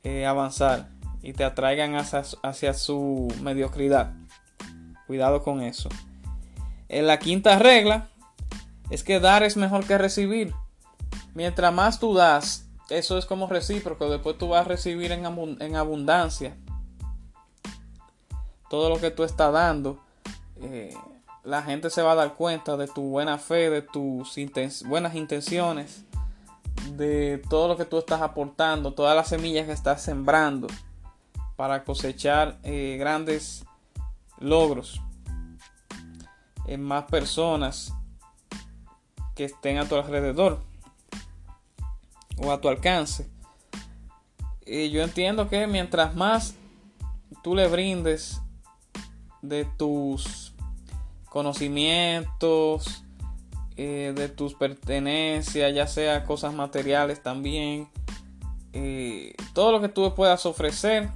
eh, 0.02 0.26
avanzar 0.26 0.88
y 1.22 1.32
te 1.32 1.44
atraigan 1.44 1.94
hacia, 1.94 2.22
hacia, 2.42 2.74
su 2.74 3.28
mediocridad. 3.40 4.12
Cuidado 5.06 5.42
con 5.42 5.62
eso. 5.62 5.88
En 6.88 7.06
la 7.06 7.18
quinta 7.18 7.58
regla 7.58 8.08
es 8.90 9.04
que 9.04 9.20
dar 9.20 9.42
es 9.42 9.56
mejor 9.56 9.86
que 9.86 9.98
recibir. 9.98 10.54
Mientras 11.34 11.72
más 11.72 11.98
tú 11.98 12.14
das, 12.14 12.66
eso 12.90 13.18
es 13.18 13.26
como 13.26 13.46
recíproco. 13.46 14.10
Después 14.10 14.36
tú 14.38 14.48
vas 14.48 14.66
a 14.66 14.68
recibir 14.68 15.12
en, 15.12 15.24
en 15.60 15.76
abundancia 15.76 16.56
todo 18.68 18.88
lo 18.88 19.00
que 19.00 19.10
tú 19.10 19.22
estás 19.24 19.52
dando 19.52 20.00
eh, 20.62 20.94
la 21.44 21.62
gente 21.62 21.90
se 21.90 22.02
va 22.02 22.12
a 22.12 22.16
dar 22.16 22.34
cuenta 22.34 22.76
de 22.76 22.86
tu 22.86 23.02
buena 23.02 23.36
fe, 23.36 23.68
de 23.68 23.82
tus 23.82 24.36
buenas 24.84 25.14
intenciones, 25.16 26.04
de 26.90 27.42
todo 27.48 27.68
lo 27.68 27.76
que 27.76 27.84
tú 27.84 27.98
estás 27.98 28.20
aportando, 28.20 28.92
todas 28.92 29.16
las 29.16 29.28
semillas 29.28 29.66
que 29.66 29.72
estás 29.72 30.02
sembrando 30.02 30.66
para 31.56 31.84
cosechar 31.84 32.58
eh, 32.62 32.96
grandes 32.98 33.64
logros 34.38 35.00
en 36.66 36.82
más 36.82 37.04
personas 37.04 37.92
que 39.34 39.44
estén 39.44 39.78
a 39.78 39.88
tu 39.88 39.96
alrededor 39.96 40.60
o 42.36 42.50
a 42.52 42.60
tu 42.60 42.68
alcance. 42.68 43.28
Y 44.64 44.90
yo 44.90 45.02
entiendo 45.02 45.48
que 45.48 45.66
mientras 45.66 46.14
más 46.14 46.54
tú 47.42 47.54
le 47.54 47.68
brindes 47.68 48.40
de 49.40 49.64
tus 49.64 50.54
conocimientos, 51.28 53.01
eh, 53.76 54.12
de 54.14 54.28
tus 54.28 54.54
pertenencias, 54.54 55.74
ya 55.74 55.86
sea 55.86 56.24
cosas 56.24 56.54
materiales 56.54 57.22
también, 57.22 57.88
eh, 58.72 59.34
todo 59.52 59.72
lo 59.72 59.80
que 59.80 59.88
tú 59.88 60.14
puedas 60.14 60.46
ofrecer 60.46 61.10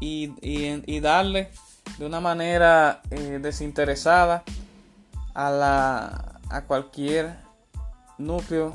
y, 0.00 1.00
darle 1.00 1.50
de 1.98 2.06
una 2.06 2.20
manera 2.20 3.02
eh, 3.10 3.38
desinteresada 3.40 4.44
a, 5.34 5.50
la, 5.50 6.40
a 6.50 6.64
cualquier 6.64 7.36
núcleo 8.16 8.74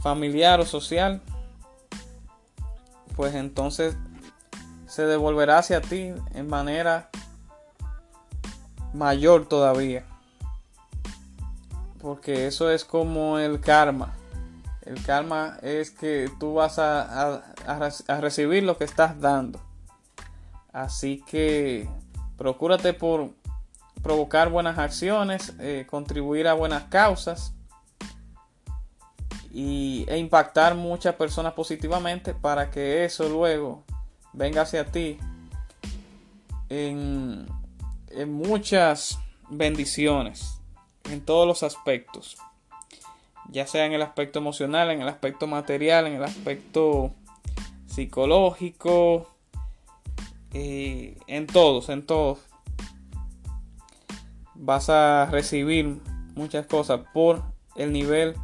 familiar 0.00 0.60
o 0.60 0.66
social, 0.66 1.20
pues 3.16 3.34
entonces 3.34 3.96
se 4.86 5.06
devolverá 5.06 5.58
hacia 5.58 5.80
ti 5.80 6.12
en 6.34 6.48
manera 6.48 7.10
mayor 8.92 9.46
todavía. 9.46 10.04
Porque 12.00 12.46
eso 12.46 12.70
es 12.70 12.84
como 12.84 13.38
el 13.38 13.60
karma. 13.60 14.14
El 14.82 15.02
karma 15.02 15.58
es 15.62 15.90
que 15.90 16.30
tú 16.38 16.54
vas 16.54 16.78
a, 16.78 17.42
recibir 18.20 18.62
lo 18.62 18.76
que 18.76 18.84
estás 18.84 19.20
dando. 19.20 19.60
Así 20.72 21.22
que 21.28 21.88
procúrate 22.36 22.94
por 22.94 23.30
provocar 24.02 24.48
buenas 24.48 24.78
acciones, 24.78 25.52
eh, 25.58 25.86
contribuir 25.88 26.48
a 26.48 26.54
buenas 26.54 26.84
causas 26.84 27.52
y, 29.52 30.06
e 30.08 30.16
impactar 30.16 30.74
muchas 30.74 31.14
personas 31.16 31.52
positivamente 31.52 32.32
para 32.32 32.70
que 32.70 33.04
eso 33.04 33.28
luego 33.28 33.84
venga 34.32 34.62
hacia 34.62 34.86
ti 34.86 35.18
en, 36.70 37.46
en 38.08 38.32
muchas 38.32 39.18
bendiciones 39.50 40.59
en 41.04 41.24
todos 41.24 41.46
los 41.46 41.62
aspectos, 41.62 42.36
ya 43.50 43.66
sea 43.66 43.86
en 43.86 43.92
el 43.92 44.02
aspecto 44.02 44.38
emocional, 44.38 44.90
en 44.90 45.02
el 45.02 45.08
aspecto 45.08 45.46
material, 45.46 46.06
en 46.06 46.14
el 46.14 46.24
aspecto 46.24 47.12
psicológico, 47.86 49.28
eh, 50.52 51.16
en 51.26 51.46
todos, 51.46 51.88
en 51.88 52.06
todos. 52.06 52.38
Vas 54.54 54.90
a 54.90 55.26
recibir 55.30 56.00
muchas 56.34 56.66
cosas 56.66 57.00
por 57.12 57.42
el 57.76 57.92
nivel 57.92 58.34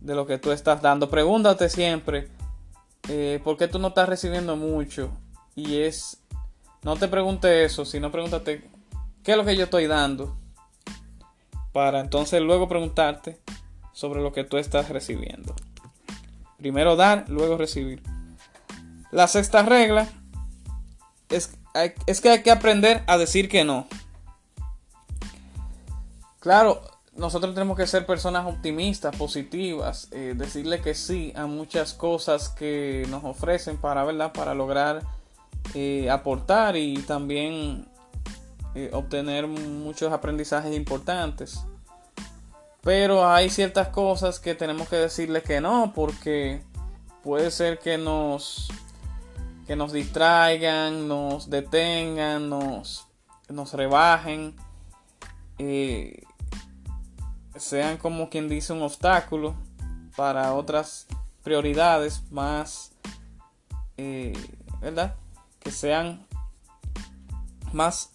de 0.00 0.14
lo 0.14 0.26
que 0.26 0.38
tú 0.38 0.52
estás 0.52 0.82
dando. 0.82 1.08
Pregúntate 1.08 1.68
siempre, 1.68 2.28
eh, 3.08 3.40
¿por 3.42 3.56
qué 3.56 3.68
tú 3.68 3.78
no 3.78 3.88
estás 3.88 4.08
recibiendo 4.08 4.56
mucho? 4.56 5.10
Y 5.54 5.78
es, 5.78 6.22
no 6.82 6.96
te 6.96 7.08
pregunte 7.08 7.64
eso, 7.64 7.84
sino 7.84 8.10
pregúntate, 8.10 8.70
¿Qué 9.22 9.30
es 9.32 9.36
lo 9.36 9.44
que 9.44 9.56
yo 9.56 9.64
estoy 9.64 9.86
dando? 9.86 10.36
Para 11.72 12.00
entonces 12.00 12.40
luego 12.40 12.68
preguntarte 12.68 13.38
sobre 13.92 14.22
lo 14.22 14.32
que 14.32 14.44
tú 14.44 14.58
estás 14.58 14.88
recibiendo. 14.88 15.54
Primero 16.58 16.96
dar, 16.96 17.24
luego 17.28 17.56
recibir. 17.56 18.02
La 19.10 19.26
sexta 19.28 19.62
regla 19.62 20.08
es, 21.28 21.56
es 22.06 22.20
que 22.20 22.30
hay 22.30 22.42
que 22.42 22.50
aprender 22.50 23.02
a 23.06 23.18
decir 23.18 23.48
que 23.48 23.64
no. 23.64 23.86
Claro, 26.40 26.82
nosotros 27.14 27.54
tenemos 27.54 27.76
que 27.76 27.86
ser 27.86 28.06
personas 28.06 28.46
optimistas, 28.46 29.14
positivas, 29.16 30.08
eh, 30.12 30.34
decirle 30.36 30.80
que 30.80 30.94
sí 30.94 31.32
a 31.36 31.46
muchas 31.46 31.92
cosas 31.92 32.48
que 32.48 33.06
nos 33.10 33.22
ofrecen 33.24 33.76
para, 33.76 34.02
¿verdad? 34.04 34.32
para 34.32 34.54
lograr 34.54 35.02
eh, 35.74 36.10
aportar 36.10 36.76
y 36.76 36.96
también 36.98 37.86
eh, 38.74 38.90
obtener 38.92 39.46
muchos 39.46 40.12
aprendizajes 40.12 40.74
importantes. 40.74 41.64
Pero 42.82 43.26
hay 43.26 43.48
ciertas 43.48 43.88
cosas 43.88 44.40
que 44.40 44.54
tenemos 44.54 44.88
que 44.88 44.96
decirle 44.96 45.42
que 45.42 45.60
no, 45.60 45.92
porque 45.94 46.62
puede 47.22 47.50
ser 47.50 47.78
que 47.78 47.98
nos 47.98 48.68
que 49.66 49.76
nos 49.76 49.92
distraigan, 49.92 51.06
nos 51.06 51.48
detengan, 51.48 52.48
nos, 52.48 53.06
nos 53.48 53.72
rebajen, 53.74 54.56
eh, 55.58 56.24
sean 57.56 57.96
como 57.96 58.28
quien 58.28 58.48
dice 58.48 58.72
un 58.72 58.82
obstáculo 58.82 59.54
para 60.16 60.52
otras 60.54 61.06
prioridades 61.42 62.22
más, 62.30 62.92
eh, 63.96 64.32
¿verdad? 64.80 65.14
Que 65.60 65.70
sean 65.70 66.26
más 67.72 68.10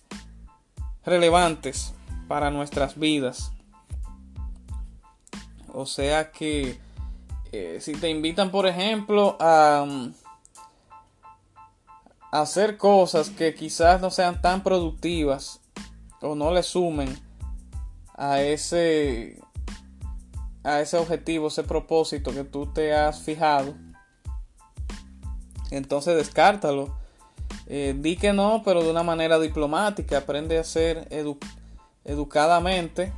relevantes 1.07 1.93
para 2.27 2.51
nuestras 2.51 2.99
vidas. 2.99 3.51
O 5.73 5.85
sea 5.85 6.31
que 6.31 6.79
eh, 7.51 7.77
si 7.81 7.93
te 7.93 8.09
invitan, 8.09 8.51
por 8.51 8.67
ejemplo, 8.67 9.37
a, 9.39 9.85
a, 12.31 12.41
hacer 12.41 12.77
cosas 12.77 13.29
que 13.29 13.55
quizás 13.55 14.01
no 14.01 14.11
sean 14.11 14.41
tan 14.41 14.63
productivas 14.63 15.61
o 16.21 16.35
no 16.35 16.51
le 16.51 16.61
sumen 16.61 17.17
a 18.15 18.41
ese 18.41 19.39
a 20.63 20.81
ese 20.81 20.97
objetivo, 20.97 21.47
ese 21.47 21.63
propósito 21.63 22.33
que 22.33 22.43
tú 22.43 22.65
te 22.73 22.93
has 22.93 23.21
fijado, 23.21 23.73
entonces 25.71 26.17
descártalo. 26.17 27.06
Eh, 27.69 27.95
di 27.97 28.15
que 28.15 28.33
no, 28.33 28.61
pero 28.63 28.83
de 28.83 28.91
una 28.91 29.03
manera 29.03 29.39
diplomática. 29.39 30.19
Aprende 30.19 30.57
a 30.57 30.63
ser 30.63 31.07
educadamente. 32.03 33.11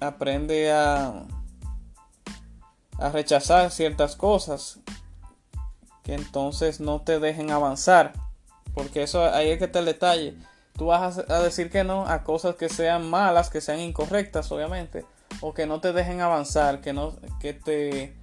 Aprende 0.00 0.72
a, 0.72 1.24
a 2.98 3.08
rechazar 3.10 3.70
ciertas 3.70 4.16
cosas 4.16 4.80
que 6.02 6.14
entonces 6.14 6.80
no 6.80 7.02
te 7.02 7.20
dejen 7.20 7.50
avanzar. 7.50 8.12
Porque 8.74 9.02
eso 9.02 9.24
ahí 9.24 9.50
es 9.50 9.58
que 9.58 9.68
te 9.68 9.80
el 9.80 9.84
detalle. 9.84 10.34
Tú 10.76 10.86
vas 10.86 11.18
a 11.18 11.42
decir 11.42 11.70
que 11.70 11.84
no 11.84 12.06
a 12.06 12.24
cosas 12.24 12.54
que 12.56 12.68
sean 12.68 13.08
malas, 13.08 13.50
que 13.50 13.60
sean 13.60 13.80
incorrectas, 13.80 14.50
obviamente 14.50 15.04
o 15.40 15.54
que 15.54 15.66
no 15.66 15.80
te 15.80 15.92
dejen 15.92 16.20
avanzar, 16.20 16.80
que 16.80 16.92
no 16.92 17.16
que 17.40 17.52
te 17.52 18.14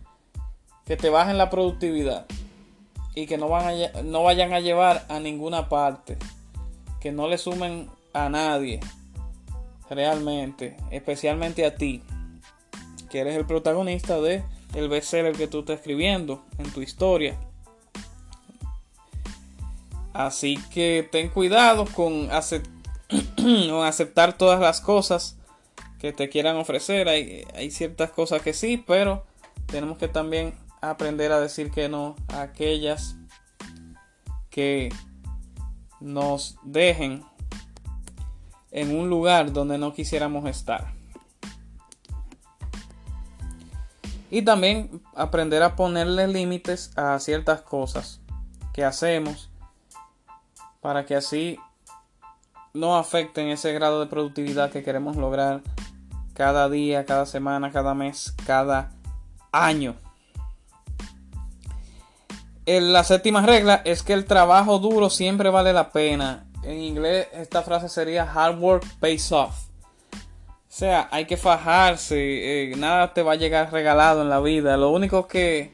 que 0.85 0.97
te 0.97 1.09
bajen 1.09 1.37
la 1.37 1.49
productividad 1.49 2.25
y 3.17 3.25
que 3.25 3.39
no, 3.39 3.49
van 3.49 3.65
a, 3.65 4.01
no 4.03 4.21
vayan 4.21 4.53
a 4.53 4.59
llevar 4.59 5.07
a 5.09 5.19
ninguna 5.19 5.69
parte, 5.69 6.17
que 7.01 7.11
no 7.11 7.27
le 7.27 7.39
sumen 7.39 7.89
a 8.13 8.29
nadie 8.29 8.79
realmente, 9.89 10.77
especialmente 10.91 11.65
a 11.65 11.73
ti, 11.73 12.03
que 13.09 13.21
eres 13.21 13.35
el 13.35 13.47
protagonista 13.47 14.21
de 14.21 14.43
el 14.75 14.87
bestseller 14.87 15.35
que 15.35 15.47
tú 15.47 15.61
estás 15.61 15.77
escribiendo 15.77 16.45
en 16.59 16.69
tu 16.71 16.83
historia. 16.83 17.35
Así 20.13 20.59
que 20.71 21.09
ten 21.11 21.29
cuidado 21.29 21.85
con, 21.85 22.29
con 23.35 23.83
aceptar 23.83 24.37
todas 24.37 24.59
las 24.59 24.79
cosas 24.79 25.37
que 25.99 26.13
te 26.13 26.29
quieran 26.29 26.57
ofrecer. 26.57 27.09
Hay, 27.09 27.45
hay 27.55 27.71
ciertas 27.71 28.11
cosas 28.11 28.43
que 28.43 28.53
sí, 28.53 28.83
pero 28.85 29.25
tenemos 29.65 29.97
que 29.97 30.07
también 30.07 30.53
aprender 30.81 31.31
a 31.31 31.39
decir 31.39 31.71
que 31.71 31.89
no 31.89 32.15
a 32.29 32.41
aquellas 32.41 33.15
que 34.49 34.89
nos 35.99 36.57
dejen 36.63 37.23
en 38.71 38.95
un 38.95 39.09
lugar 39.09 39.53
donde 39.53 39.77
no 39.77 39.93
quisiéramos 39.93 40.47
estar. 40.49 40.93
Y 44.29 44.41
también 44.41 45.01
aprender 45.15 45.63
a 45.63 45.75
ponerle 45.75 46.27
límites 46.27 46.91
a 46.97 47.17
ciertas 47.19 47.61
cosas 47.61 48.19
que 48.73 48.83
hacemos 48.83 49.49
para 50.81 51.05
que 51.05 51.15
así 51.15 51.57
no 52.73 52.97
afecten 52.97 53.47
ese 53.47 53.73
grado 53.73 53.99
de 53.99 54.07
productividad 54.07 54.69
que 54.69 54.83
queremos 54.83 55.15
lograr 55.15 55.61
cada 56.33 56.69
día, 56.69 57.05
cada 57.05 57.25
semana, 57.25 57.71
cada 57.71 57.93
mes, 57.93 58.35
cada 58.45 58.91
año. 59.51 59.95
La 62.67 63.05
séptima 63.05 63.45
regla 63.45 63.81
es 63.85 64.03
que 64.03 64.11
el 64.11 64.25
trabajo 64.25 64.79
duro 64.79 65.09
siempre 65.09 65.49
vale 65.49 65.71
la 65.71 65.93
pena. 65.93 66.47
En 66.63 66.81
inglés 66.81 67.29
esta 67.31 67.61
frase 67.61 67.87
sería 67.87 68.29
hard 68.29 68.59
work 68.59 68.85
pays 68.99 69.31
off. 69.31 69.67
O 70.13 70.17
sea, 70.67 71.07
hay 71.11 71.23
que 71.23 71.37
fajarse, 71.37 72.17
eh, 72.71 72.75
nada 72.75 73.13
te 73.13 73.23
va 73.23 73.31
a 73.31 73.35
llegar 73.35 73.71
regalado 73.71 74.21
en 74.21 74.29
la 74.29 74.41
vida. 74.41 74.75
Lo 74.75 74.89
único 74.89 75.29
que 75.29 75.73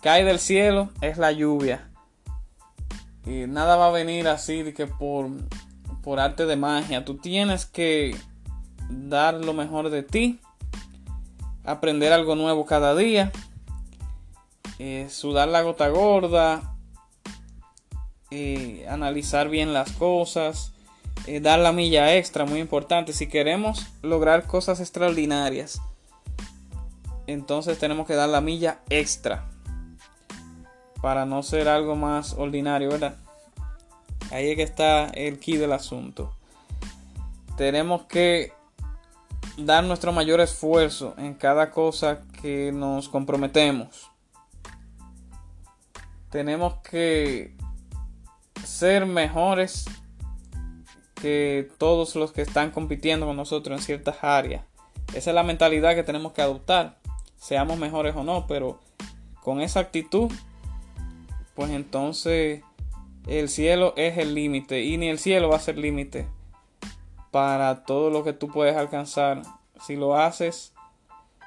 cae 0.00 0.24
del 0.24 0.38
cielo 0.38 0.88
es 1.02 1.18
la 1.18 1.32
lluvia. 1.32 1.90
Y 3.26 3.46
nada 3.46 3.76
va 3.76 3.88
a 3.88 3.92
venir 3.92 4.26
así 4.26 4.72
que 4.72 4.86
por, 4.86 5.28
por 6.02 6.18
arte 6.18 6.46
de 6.46 6.56
magia. 6.56 7.04
Tú 7.04 7.18
tienes 7.18 7.66
que 7.66 8.16
dar 8.88 9.34
lo 9.34 9.52
mejor 9.52 9.90
de 9.90 10.02
ti, 10.02 10.40
aprender 11.62 12.10
algo 12.14 12.36
nuevo 12.36 12.64
cada 12.64 12.94
día, 12.94 13.30
eh, 14.84 15.08
sudar 15.10 15.46
la 15.46 15.62
gota 15.62 15.88
gorda, 15.90 16.74
eh, 18.32 18.84
analizar 18.88 19.48
bien 19.48 19.72
las 19.72 19.92
cosas, 19.92 20.72
eh, 21.28 21.38
dar 21.38 21.60
la 21.60 21.70
milla 21.70 22.16
extra, 22.16 22.46
muy 22.46 22.58
importante. 22.58 23.12
Si 23.12 23.28
queremos 23.28 23.86
lograr 24.02 24.48
cosas 24.48 24.80
extraordinarias, 24.80 25.80
entonces 27.28 27.78
tenemos 27.78 28.08
que 28.08 28.16
dar 28.16 28.28
la 28.28 28.40
milla 28.40 28.80
extra 28.90 29.48
para 31.00 31.26
no 31.26 31.44
ser 31.44 31.68
algo 31.68 31.94
más 31.94 32.32
ordinario, 32.32 32.88
¿verdad? 32.88 33.14
Ahí 34.32 34.50
es 34.50 34.56
que 34.56 34.64
está 34.64 35.10
el 35.10 35.38
key 35.38 35.58
del 35.58 35.74
asunto. 35.74 36.34
Tenemos 37.56 38.02
que 38.06 38.52
dar 39.56 39.84
nuestro 39.84 40.10
mayor 40.10 40.40
esfuerzo 40.40 41.14
en 41.18 41.34
cada 41.34 41.70
cosa 41.70 42.22
que 42.40 42.72
nos 42.72 43.08
comprometemos. 43.08 44.11
Tenemos 46.32 46.76
que 46.78 47.54
ser 48.64 49.04
mejores 49.04 49.84
que 51.14 51.70
todos 51.78 52.16
los 52.16 52.32
que 52.32 52.40
están 52.40 52.70
compitiendo 52.70 53.26
con 53.26 53.36
nosotros 53.36 53.78
en 53.78 53.84
ciertas 53.84 54.24
áreas. 54.24 54.64
Esa 55.14 55.30
es 55.30 55.34
la 55.34 55.42
mentalidad 55.42 55.94
que 55.94 56.02
tenemos 56.02 56.32
que 56.32 56.40
adoptar, 56.40 56.98
seamos 57.36 57.78
mejores 57.78 58.16
o 58.16 58.24
no, 58.24 58.46
pero 58.46 58.80
con 59.42 59.60
esa 59.60 59.80
actitud, 59.80 60.32
pues 61.54 61.70
entonces 61.70 62.62
el 63.26 63.50
cielo 63.50 63.92
es 63.96 64.16
el 64.16 64.34
límite 64.34 64.82
y 64.82 64.96
ni 64.96 65.08
el 65.08 65.18
cielo 65.18 65.50
va 65.50 65.56
a 65.56 65.60
ser 65.60 65.76
límite 65.76 66.26
para 67.30 67.84
todo 67.84 68.08
lo 68.08 68.24
que 68.24 68.32
tú 68.32 68.48
puedes 68.48 68.76
alcanzar. 68.76 69.42
Si 69.86 69.96
lo 69.96 70.16
haces 70.16 70.72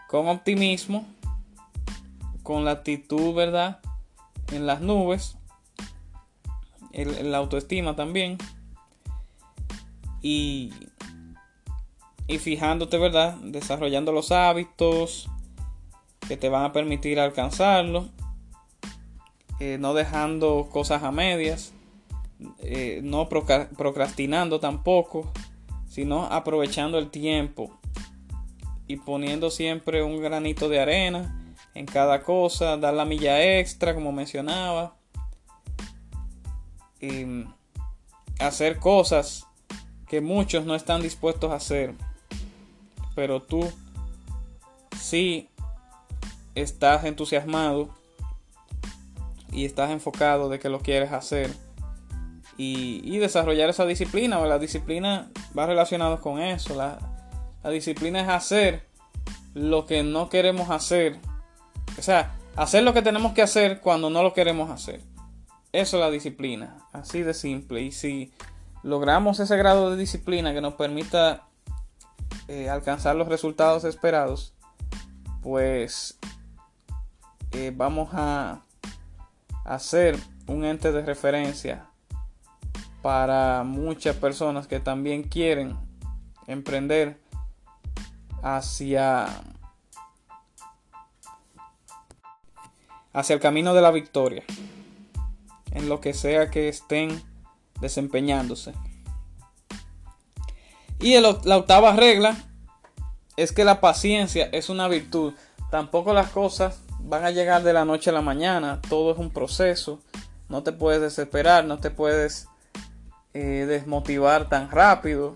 con 0.07 0.27
optimismo, 0.27 1.05
con 2.43 2.65
la 2.65 2.71
actitud, 2.71 3.33
¿verdad? 3.33 3.79
En 4.51 4.65
las 4.65 4.81
nubes, 4.81 5.37
el, 6.91 7.31
la 7.31 7.37
autoestima 7.37 7.95
también. 7.95 8.37
Y, 10.21 10.73
y 12.27 12.37
fijándote, 12.39 12.97
¿verdad? 12.97 13.35
Desarrollando 13.43 14.11
los 14.11 14.31
hábitos 14.31 15.29
que 16.27 16.37
te 16.37 16.49
van 16.49 16.63
a 16.63 16.73
permitir 16.73 17.19
alcanzarlo. 17.19 18.09
Eh, 19.59 19.77
no 19.79 19.93
dejando 19.93 20.69
cosas 20.71 21.03
a 21.03 21.11
medias. 21.11 21.73
Eh, 22.59 22.99
no 23.03 23.29
procrastinando 23.29 24.59
tampoco 24.59 25.31
sino 25.95 26.25
aprovechando 26.25 26.97
el 26.97 27.09
tiempo 27.09 27.79
y 28.85 28.97
poniendo 28.97 29.49
siempre 29.49 30.03
un 30.03 30.21
granito 30.21 30.67
de 30.67 30.81
arena 30.81 31.44
en 31.75 31.85
cada 31.85 32.23
cosa, 32.23 32.77
dar 32.77 32.93
la 32.93 33.05
milla 33.05 33.59
extra 33.59 33.93
como 33.93 34.11
mencionaba 34.11 34.95
y 36.99 37.45
hacer 38.39 38.79
cosas 38.79 39.45
que 40.07 40.21
muchos 40.21 40.65
no 40.65 40.73
están 40.73 41.01
dispuestos 41.01 41.51
a 41.51 41.55
hacer, 41.55 41.93
pero 43.13 43.41
tú 43.41 43.71
sí 44.99 45.49
estás 46.55 47.05
entusiasmado 47.05 47.89
y 49.51 49.65
estás 49.65 49.91
enfocado 49.91 50.49
de 50.49 50.57
que 50.59 50.69
lo 50.69 50.79
quieres 50.79 51.11
hacer 51.11 51.51
y, 52.57 53.17
desarrollar 53.19 53.69
esa 53.69 53.85
disciplina. 53.85 54.39
La 54.45 54.59
disciplina 54.59 55.29
va 55.57 55.65
relacionado 55.65 56.21
con 56.21 56.39
eso. 56.39 56.75
La, 56.75 56.99
disciplina 57.69 58.21
es 58.21 58.29
hacer 58.29 58.87
lo 59.53 59.85
que 59.85 60.03
no 60.03 60.29
queremos 60.29 60.69
hacer. 60.69 61.19
O 61.97 62.01
sea, 62.01 62.35
hacer 62.55 62.83
lo 62.83 62.93
que 62.93 63.01
tenemos 63.01 63.33
que 63.33 63.41
hacer 63.41 63.81
cuando 63.81 64.09
no 64.09 64.23
lo 64.23 64.33
queremos 64.33 64.69
hacer. 64.69 65.01
Eso 65.71 65.97
es 65.97 66.01
la 66.01 66.11
disciplina. 66.11 66.77
Así 66.93 67.21
de 67.21 67.33
simple. 67.33 67.81
Y 67.81 67.91
si 67.91 68.31
logramos 68.83 69.39
ese 69.39 69.57
grado 69.57 69.91
de 69.91 69.97
disciplina 69.97 70.53
que 70.53 70.61
nos 70.61 70.75
permita 70.75 71.47
eh, 72.47 72.69
alcanzar 72.69 73.15
los 73.15 73.27
resultados 73.27 73.83
esperados, 73.83 74.53
pues 75.41 76.17
eh, 77.51 77.71
vamos 77.75 78.09
a 78.13 78.61
hacer 79.63 80.17
un 80.47 80.63
ente 80.63 80.91
de 80.91 81.01
referencia 81.01 81.87
para 83.01 83.63
muchas 83.63 84.15
personas 84.15 84.67
que 84.67 84.79
también 84.79 85.23
quieren 85.23 85.77
emprender 86.47 87.19
hacia 88.41 89.27
hacia 93.15 93.33
el 93.33 93.39
camino 93.39 93.73
de 93.73 93.81
la 93.81 93.91
victoria 93.91 94.43
en 95.71 95.89
lo 95.89 96.01
que 96.01 96.13
sea 96.13 96.51
que 96.51 96.69
estén 96.69 97.23
desempeñándose. 97.79 98.73
Y 100.99 101.19
la 101.19 101.57
octava 101.57 101.93
regla 101.93 102.35
es 103.37 103.51
que 103.51 103.65
la 103.65 103.81
paciencia 103.81 104.49
es 104.51 104.69
una 104.69 104.87
virtud. 104.87 105.33
Tampoco 105.71 106.13
las 106.13 106.29
cosas 106.29 106.79
van 106.99 107.25
a 107.25 107.31
llegar 107.31 107.63
de 107.63 107.73
la 107.73 107.85
noche 107.85 108.09
a 108.09 108.13
la 108.13 108.21
mañana. 108.21 108.79
Todo 108.89 109.11
es 109.11 109.17
un 109.17 109.31
proceso. 109.31 109.99
No 110.47 110.63
te 110.63 110.71
puedes 110.71 111.01
desesperar, 111.01 111.65
no 111.65 111.79
te 111.79 111.91
puedes 111.91 112.47
eh, 113.33 113.65
desmotivar 113.67 114.47
tan 114.47 114.71
rápido. 114.71 115.33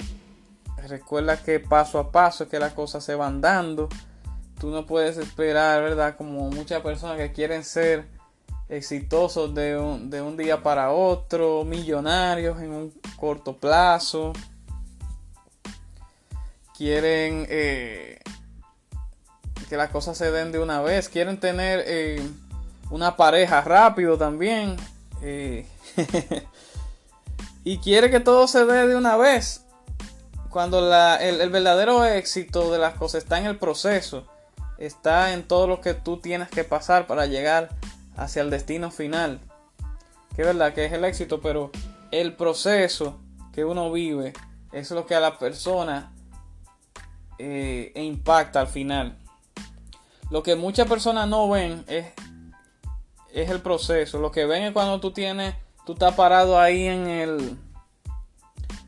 Recuerda 0.88 1.38
que 1.38 1.60
paso 1.60 2.00
a 2.00 2.12
paso 2.12 2.48
que 2.48 2.60
las 2.60 2.74
cosas 2.74 3.04
se 3.04 3.16
van 3.16 3.42
dando. 3.42 3.90
Tú 4.60 4.70
no 4.70 4.86
puedes 4.86 5.18
esperar, 5.18 5.82
¿verdad? 5.82 6.18
Como 6.18 6.50
muchas 6.50 6.82
personas 6.82 7.18
que 7.18 7.32
quieren 7.32 7.64
ser 7.64 8.06
exitosos 8.68 9.56
de 9.56 9.78
un, 9.78 10.10
de 10.10 10.22
un 10.22 10.36
día 10.36 10.62
para 10.62 10.92
otro, 10.92 11.64
millonarios 11.64 12.60
en 12.62 12.72
un 12.72 12.94
corto 13.18 13.58
plazo. 13.58 14.34
Quieren 16.78 17.46
eh, 17.50 18.20
que 19.70 19.78
las 19.78 19.90
cosas 19.90 20.18
se 20.18 20.30
den 20.30 20.52
de 20.52 20.60
una 20.60 20.82
vez. 20.82 21.10
Quieren 21.10 21.40
tener 21.40 21.84
eh, 21.88 22.22
una 22.90 23.16
pareja 23.18 23.62
rápido 23.62 24.18
también. 24.18 24.76
Eh, 25.22 25.66
y 27.64 27.78
quiere 27.80 28.10
que 28.12 28.20
todo 28.20 28.48
se 28.48 28.66
dé 28.66 28.88
de 28.88 28.96
una 28.96 29.16
vez. 29.16 29.66
Cuando 30.50 30.80
el, 30.80 31.42
el 31.42 31.50
verdadero 31.50 32.04
éxito 32.06 32.72
de 32.72 32.80
las 32.80 32.96
cosas 32.96 33.24
está 33.24 33.40
en 33.40 33.46
el 33.46 33.58
proceso. 33.58 34.28
Está 34.80 35.34
en 35.34 35.48
todo 35.48 35.68
lo 35.68 35.82
que 35.82 35.94
tú 35.94 36.18
tienes 36.18 36.50
que 36.50 36.64
pasar 36.64 37.06
para 37.06 37.26
llegar 37.26 37.70
hacia 38.16 38.42
el 38.42 38.50
destino 38.50 38.92
final. 38.92 39.42
Que 40.36 40.44
es 40.44 40.48
verdad 40.48 40.74
que 40.74 40.86
es 40.86 40.94
el 40.94 41.04
éxito, 41.04 41.42
pero 41.42 41.70
el 42.12 42.34
proceso 42.36 43.20
que 43.54 43.66
uno 43.66 43.92
vive 43.92 44.32
es 44.72 44.90
lo 44.92 45.06
que 45.06 45.16
a 45.16 45.20
la 45.20 45.38
persona 45.38 46.14
eh, 47.38 47.92
impacta 47.96 48.62
al 48.62 48.68
final. 48.68 49.18
Lo 50.30 50.44
que 50.44 50.56
muchas 50.56 50.88
personas 50.88 51.28
no 51.28 51.50
ven 51.50 51.84
es, 51.88 52.06
es 53.34 53.50
el 53.50 53.62
proceso. 53.62 54.20
Lo 54.20 54.32
que 54.32 54.46
ven 54.46 54.64
es 54.64 54.72
cuando 54.72 55.02
tú 55.02 55.12
tienes, 55.12 55.56
tú 55.86 55.94
estás 55.94 56.16
parado 56.16 56.58
ahí 56.58 56.88
en 56.88 57.08
el, 57.10 57.58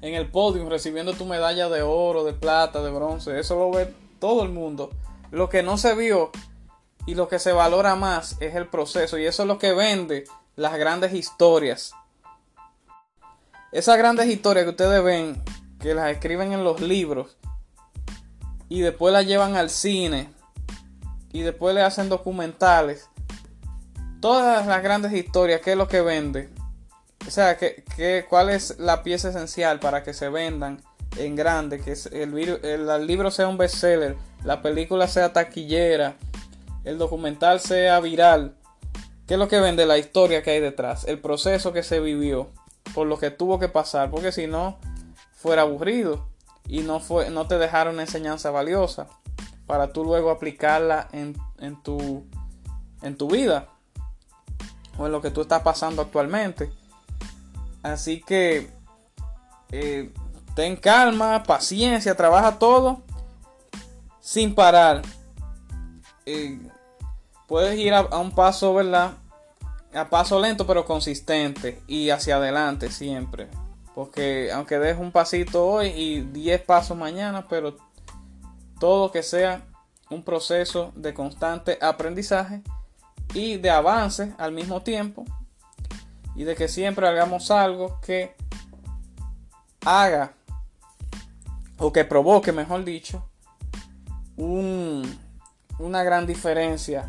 en 0.02 0.14
el 0.14 0.30
podio 0.30 0.70
recibiendo 0.70 1.14
tu 1.14 1.26
medalla 1.26 1.68
de 1.68 1.82
oro, 1.82 2.24
de 2.24 2.32
plata, 2.34 2.82
de 2.82 2.92
bronce. 2.92 3.38
Eso 3.38 3.56
lo 3.56 3.72
ve 3.72 3.94
todo 4.20 4.44
el 4.44 4.50
mundo. 4.50 4.92
Lo 5.32 5.50
que 5.50 5.64
no 5.64 5.78
se 5.78 5.96
vio 5.96 6.32
y 7.06 7.16
lo 7.16 7.28
que 7.28 7.40
se 7.40 7.52
valora 7.52 7.96
más 7.96 8.38
es 8.40 8.56
el 8.56 8.68
proceso 8.68 9.18
y 9.18 9.26
eso 9.26 9.44
es 9.44 9.48
lo 9.48 9.58
que 9.58 9.74
vende 9.74 10.26
las 10.56 10.78
grandes 10.78 11.14
historias. 11.14 11.94
Esas 13.72 13.98
grandes 13.98 14.28
historias 14.28 14.66
que 14.66 14.72
ustedes 14.72 15.04
ven, 15.04 15.42
que 15.80 15.94
las 15.94 16.12
escriben 16.12 16.52
en 16.52 16.64
los 16.64 16.82
libros 16.82 17.38
y 18.68 18.82
después 18.82 19.14
las 19.14 19.26
llevan 19.26 19.56
al 19.56 19.70
cine 19.70 20.30
y 21.32 21.42
después 21.42 21.74
le 21.74 21.82
hacen 21.82 22.10
documentales. 22.10 23.10
Todas 24.20 24.68
las 24.68 24.84
grandes 24.84 25.14
historias, 25.14 25.62
¿qué 25.62 25.72
es 25.72 25.78
lo 25.78 25.88
que 25.88 26.02
vende? 26.02 26.50
O 27.26 27.32
sea, 27.32 27.58
¿qué, 27.58 28.26
cuál 28.30 28.50
es 28.50 28.78
la 28.80 29.04
pieza 29.04 29.30
esencial 29.30 29.80
para 29.80 30.04
que 30.04 30.14
se 30.14 30.30
vendan 30.30 30.82
en 31.18 31.36
grande? 31.36 31.80
Que 31.80 31.94
el, 32.12 32.38
el 32.38 33.08
libro 33.08 33.32
sea 33.32 33.48
un 33.48 33.58
bestseller, 33.58 34.18
la 34.44 34.62
película 34.62 35.08
sea 35.08 35.34
taquillera, 35.34 36.16
el 36.84 36.98
documental 36.98 37.60
sea 37.60 38.00
viral, 38.00 38.56
¿qué 39.28 39.36
es 39.36 39.40
lo 39.40 39.48
que 39.48 39.60
vende? 39.60 39.86
La 39.86 39.98
historia 39.98 40.42
que 40.42 40.52
hay 40.52 40.60
detrás, 40.60 41.06
el 41.06 41.20
proceso 41.20 41.74
que 41.74 41.84
se 41.84 42.00
vivió, 42.00 42.50
por 42.94 43.08
lo 43.08 43.18
que 43.18 43.32
tuvo 43.32 43.60
que 43.60 43.70
pasar, 43.70 44.10
porque 44.10 44.32
si 44.32 44.48
no, 44.48 44.78
fuera 45.34 45.64
aburrido 45.64 46.28
y 46.68 46.82
no, 46.82 47.00
fue, 47.00 47.30
no 47.30 47.48
te 47.48 47.58
dejaron 47.58 47.96
una 47.96 48.04
enseñanza 48.04 48.52
valiosa 48.52 49.08
para 49.68 49.92
tú 49.94 50.04
luego 50.04 50.32
aplicarla 50.32 51.08
en, 51.12 51.36
en, 51.60 51.82
tu, 51.82 52.26
en 53.02 53.16
tu 53.16 53.30
vida 53.30 53.70
o 54.98 55.06
en 55.06 55.12
lo 55.12 55.22
que 55.22 55.32
tú 55.32 55.42
estás 55.42 55.62
pasando 55.62 56.02
actualmente. 56.02 56.72
Así 57.84 58.22
que 58.22 58.70
eh, 59.72 60.12
ten 60.56 60.76
calma, 60.76 61.44
paciencia, 61.44 62.16
trabaja 62.16 62.60
todo 62.60 63.02
sin 64.22 64.56
parar. 64.56 65.02
Eh, 66.26 66.60
puedes 67.48 67.78
ir 67.78 67.94
a, 67.94 68.04
un 68.18 68.32
paso, 68.32 68.74
¿verdad? 68.74 69.14
A 69.94 70.10
paso 70.10 70.40
lento 70.40 70.66
pero 70.66 70.86
consistente 70.86 71.82
y 71.88 72.12
hacia 72.12 72.38
adelante 72.38 72.90
siempre. 72.90 73.50
Porque 73.94 74.52
aunque 74.54 74.80
des 74.80 74.98
un 74.98 75.12
pasito 75.12 75.68
hoy 75.68 75.88
y 75.88 76.22
10 76.22 76.62
pasos 76.62 76.96
mañana, 76.96 77.46
pero 77.50 77.76
todo 78.80 79.12
que 79.12 79.22
sea 79.22 79.66
un 80.10 80.24
proceso 80.24 80.94
de 80.96 81.14
constante 81.14 81.78
aprendizaje 81.82 82.62
y 83.34 83.58
de 83.58 83.70
avance 83.70 84.34
al 84.38 84.54
mismo 84.54 84.82
tiempo. 84.82 85.26
Y 86.36 86.46
de 86.46 86.56
que 86.56 86.70
siempre 86.70 87.06
hagamos 87.08 87.52
algo 87.52 88.00
que 88.00 88.34
haga 89.84 90.34
o 91.78 91.92
que 91.92 92.06
provoque, 92.06 92.54
mejor 92.54 92.86
dicho, 92.86 93.31
un, 94.42 95.20
una 95.78 96.04
gran 96.04 96.26
diferencia 96.26 97.08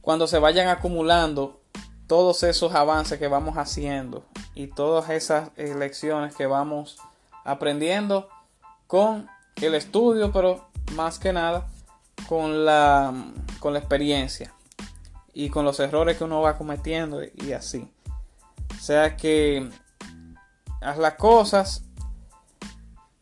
cuando 0.00 0.28
se 0.28 0.38
vayan 0.38 0.68
acumulando 0.68 1.60
todos 2.06 2.44
esos 2.44 2.74
avances 2.74 3.18
que 3.18 3.26
vamos 3.26 3.56
haciendo 3.56 4.24
y 4.54 4.68
todas 4.68 5.10
esas 5.10 5.50
lecciones 5.56 6.34
que 6.34 6.46
vamos 6.46 6.98
aprendiendo 7.44 8.28
con 8.86 9.28
el 9.56 9.74
estudio, 9.74 10.32
pero 10.32 10.68
más 10.94 11.18
que 11.18 11.32
nada 11.32 11.66
con 12.28 12.64
la, 12.64 13.12
con 13.58 13.72
la 13.72 13.80
experiencia 13.80 14.52
y 15.34 15.50
con 15.50 15.64
los 15.64 15.80
errores 15.80 16.16
que 16.16 16.24
uno 16.24 16.40
va 16.40 16.56
cometiendo 16.56 17.20
y 17.22 17.52
así. 17.52 17.90
O 18.76 18.80
sea 18.80 19.16
que 19.16 19.68
haz 20.80 20.98
las 20.98 21.14
cosas 21.14 21.82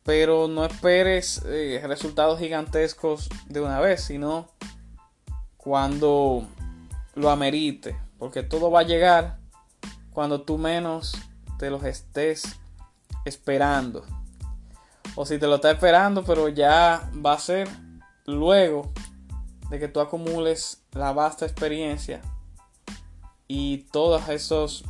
pero 0.08 0.48
no 0.48 0.64
esperes 0.64 1.42
eh, 1.44 1.82
resultados 1.84 2.38
gigantescos 2.38 3.28
de 3.46 3.60
una 3.60 3.78
vez, 3.78 4.04
sino 4.04 4.48
cuando 5.58 6.46
lo 7.14 7.28
amerite, 7.28 7.94
porque 8.18 8.42
todo 8.42 8.70
va 8.70 8.80
a 8.80 8.84
llegar 8.84 9.38
cuando 10.10 10.40
tú 10.40 10.56
menos 10.56 11.14
te 11.58 11.68
los 11.68 11.84
estés 11.84 12.58
esperando. 13.26 14.02
O 15.14 15.26
si 15.26 15.38
te 15.38 15.46
lo 15.46 15.56
estás 15.56 15.74
esperando, 15.74 16.24
pero 16.24 16.48
ya 16.48 17.10
va 17.14 17.34
a 17.34 17.38
ser 17.38 17.68
luego 18.24 18.90
de 19.68 19.78
que 19.78 19.88
tú 19.88 20.00
acumules 20.00 20.84
la 20.92 21.12
vasta 21.12 21.44
experiencia 21.44 22.22
y 23.46 23.84
todas 23.92 24.30
esas 24.30 24.84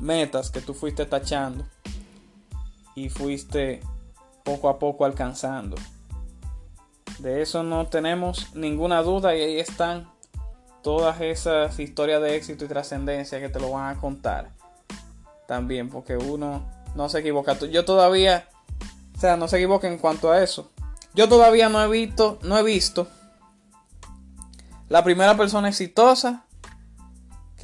metas 0.00 0.50
que 0.50 0.62
tú 0.62 0.72
fuiste 0.72 1.04
tachando 1.04 1.66
y 2.94 3.08
fuiste 3.08 3.80
poco 4.44 4.68
a 4.68 4.78
poco 4.78 5.04
alcanzando. 5.04 5.76
De 7.18 7.42
eso 7.42 7.62
no 7.62 7.86
tenemos 7.86 8.54
ninguna 8.54 9.02
duda 9.02 9.34
y 9.36 9.40
ahí 9.40 9.58
están 9.58 10.10
todas 10.82 11.20
esas 11.20 11.78
historias 11.78 12.20
de 12.20 12.36
éxito 12.36 12.64
y 12.64 12.68
trascendencia 12.68 13.40
que 13.40 13.48
te 13.48 13.60
lo 13.60 13.70
van 13.70 13.96
a 13.96 14.00
contar. 14.00 14.50
También 15.46 15.88
porque 15.88 16.16
uno 16.16 16.68
no 16.94 17.08
se 17.08 17.20
equivoca. 17.20 17.58
Yo 17.58 17.84
todavía, 17.84 18.48
o 19.16 19.20
sea, 19.20 19.36
no 19.36 19.48
se 19.48 19.56
equivoca 19.56 19.88
en 19.88 19.98
cuanto 19.98 20.30
a 20.30 20.42
eso. 20.42 20.70
Yo 21.14 21.28
todavía 21.28 21.68
no 21.68 21.82
he 21.82 21.88
visto, 21.88 22.38
no 22.42 22.58
he 22.58 22.62
visto 22.62 23.06
la 24.88 25.02
primera 25.02 25.36
persona 25.36 25.68
exitosa 25.68 26.43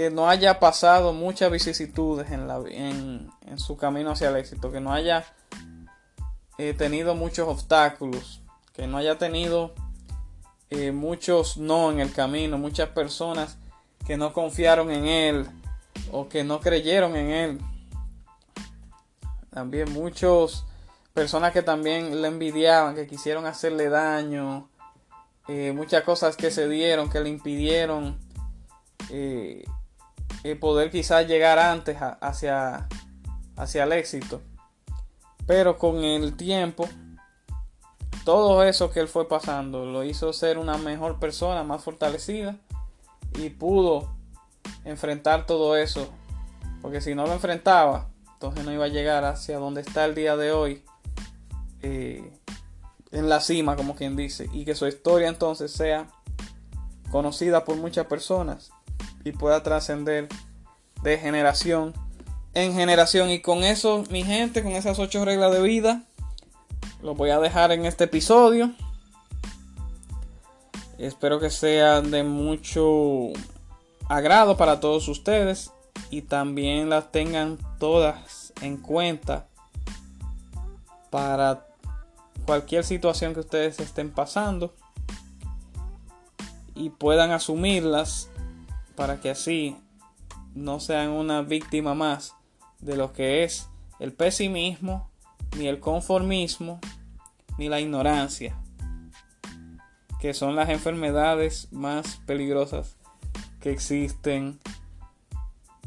que 0.01 0.09
no 0.09 0.31
haya 0.31 0.59
pasado 0.59 1.13
muchas 1.13 1.53
vicisitudes 1.53 2.31
en, 2.31 3.31
su 3.57 3.77
camino 3.77 4.13
hacia 4.13 4.31
el 4.31 4.37
éxito, 4.37 4.73
que 4.73 4.81
no 4.81 4.95
haya 4.95 5.27
eh, 6.57 6.73
tenido 6.73 7.15
muchos 7.15 7.47
obstáculos, 7.47 8.41
que 8.73 8.87
no 8.87 8.97
haya 8.97 9.19
tenido 9.19 9.75
eh, 10.71 10.91
muchos 10.91 11.59
no 11.59 11.91
en 11.91 12.01
el 12.01 12.15
camino, 12.15 12.57
muchas 12.57 12.89
personas 12.89 13.59
que 14.07 14.17
no 14.17 14.33
confiaron 14.33 14.91
en 14.91 15.05
él 15.05 15.47
o 16.11 16.31
que 16.31 16.45
no 16.45 16.61
creyeron 16.61 17.15
en 17.15 17.31
él. 17.31 17.61
También 19.51 19.93
muchos, 19.93 20.65
personas 21.13 21.53
que 21.53 21.61
también 21.61 22.23
le 22.23 22.29
envidiaban, 22.29 22.95
que 22.95 23.07
quisieron 23.07 23.45
hacerle 23.45 23.91
daño, 23.91 24.71
eh, 25.47 25.75
muchas 25.77 26.05
cosas 26.05 26.39
que 26.39 26.51
se 26.51 26.71
dieron, 26.71 27.11
que 27.11 27.21
le 27.21 27.29
impidieron 27.29 28.19
poder 30.61 30.91
quizás 30.91 31.27
llegar 31.27 31.59
antes 31.59 31.99
hacia, 32.21 32.89
hacia 33.57 33.85
el 33.85 33.93
éxito. 33.93 34.41
Pero 35.47 35.79
con 35.79 36.05
el 36.05 36.37
tiempo, 36.37 36.89
todo 38.25 38.63
eso 38.63 38.91
que 38.91 39.01
él 39.01 39.09
fue 39.09 39.29
pasando 39.29 39.85
lo 39.85 40.05
hizo 40.05 40.33
ser 40.33 40.59
una 40.59 40.79
mejor 40.79 41.19
persona, 41.19 41.63
más 41.63 41.83
fortalecida 41.83 42.57
y 43.35 43.51
pudo 43.51 44.15
enfrentar 44.85 45.47
todo 45.47 45.77
eso. 45.77 46.09
Porque 46.83 47.01
si 47.01 47.15
no 47.15 47.27
lo 47.27 47.33
enfrentaba, 47.33 48.09
entonces 48.35 48.65
no 48.65 48.73
iba 48.73 48.87
a 48.87 48.89
llegar 48.89 49.25
hacia 49.25 49.59
donde 49.59 49.83
está 49.83 50.05
el 50.05 50.15
día 50.15 50.37
de 50.37 50.53
hoy. 50.53 50.85
Eh, 51.83 52.39
en 53.13 53.29
la 53.29 53.41
cima, 53.41 53.77
como 53.77 53.97
quien 53.97 54.17
dice. 54.17 54.49
Y 54.53 54.65
que 54.65 54.75
su 54.75 54.87
historia 54.87 55.29
entonces 55.29 55.73
sea 55.73 56.09
conocida 57.11 57.65
por 57.65 57.77
muchas 57.77 58.07
personas 58.07 58.71
y 59.25 59.33
pueda 59.33 59.63
trascender 59.63 60.29
de 61.03 61.19
generación 61.19 61.95
en 62.55 62.75
generación. 62.75 63.31
Y 63.31 63.41
con 63.41 63.65
eso, 63.65 64.05
mi 64.11 64.23
gente, 64.23 64.63
con 64.63 64.73
esas 64.73 64.99
ocho 64.99 65.25
reglas 65.25 65.53
de 65.53 65.63
vida, 65.63 66.03
lo 67.03 67.15
voy 67.15 67.31
a 67.31 67.39
dejar 67.39 67.73
en 67.73 67.87
este 67.87 68.05
episodio. 68.05 68.73
Espero 70.99 71.41
que 71.41 71.51
sea 71.51 72.03
de 72.03 72.23
mucho 72.23 73.29
agrado 74.09 74.57
para 74.57 74.81
todos 74.81 75.09
ustedes 75.09 75.71
y 76.11 76.23
también 76.23 76.91
las 76.91 77.11
tengan 77.11 77.59
todas 77.79 78.53
en 78.61 78.77
cuenta 78.77 79.47
para 81.09 81.67
cualquier 82.45 82.85
situación 82.85 83.33
que 83.33 83.41
ustedes 83.41 83.81
estén 83.81 84.11
pasando 84.11 84.75
y 86.75 86.91
puedan 86.91 87.31
asumirlas 87.31 88.30
para 89.01 89.19
que 89.19 89.31
así 89.31 89.79
no 90.55 90.79
sean 90.79 91.09
una 91.09 91.41
víctima 91.41 91.95
más 91.95 92.35
de 92.81 92.99
lo 92.99 93.15
que 93.15 93.45
es 93.45 93.67
el 93.99 94.13
pesimismo, 94.13 95.11
ni 95.57 95.69
el 95.69 95.81
conformismo, 95.81 96.81
ni 97.57 97.71
la 97.71 97.81
ignorancia, 97.81 98.59
que 100.21 100.35
son 100.35 100.55
las 100.55 100.69
enfermedades 100.69 101.69
más 101.73 102.19
peligrosas 102.27 102.99
que 103.59 103.71
existen 103.71 104.61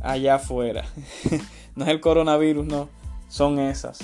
allá 0.02 0.38
afuera. 0.38 0.84
no 1.76 1.84
es 1.86 1.92
el 1.92 2.02
coronavirus, 2.02 2.66
no, 2.66 2.90
son 3.30 3.60
esas. 3.60 4.00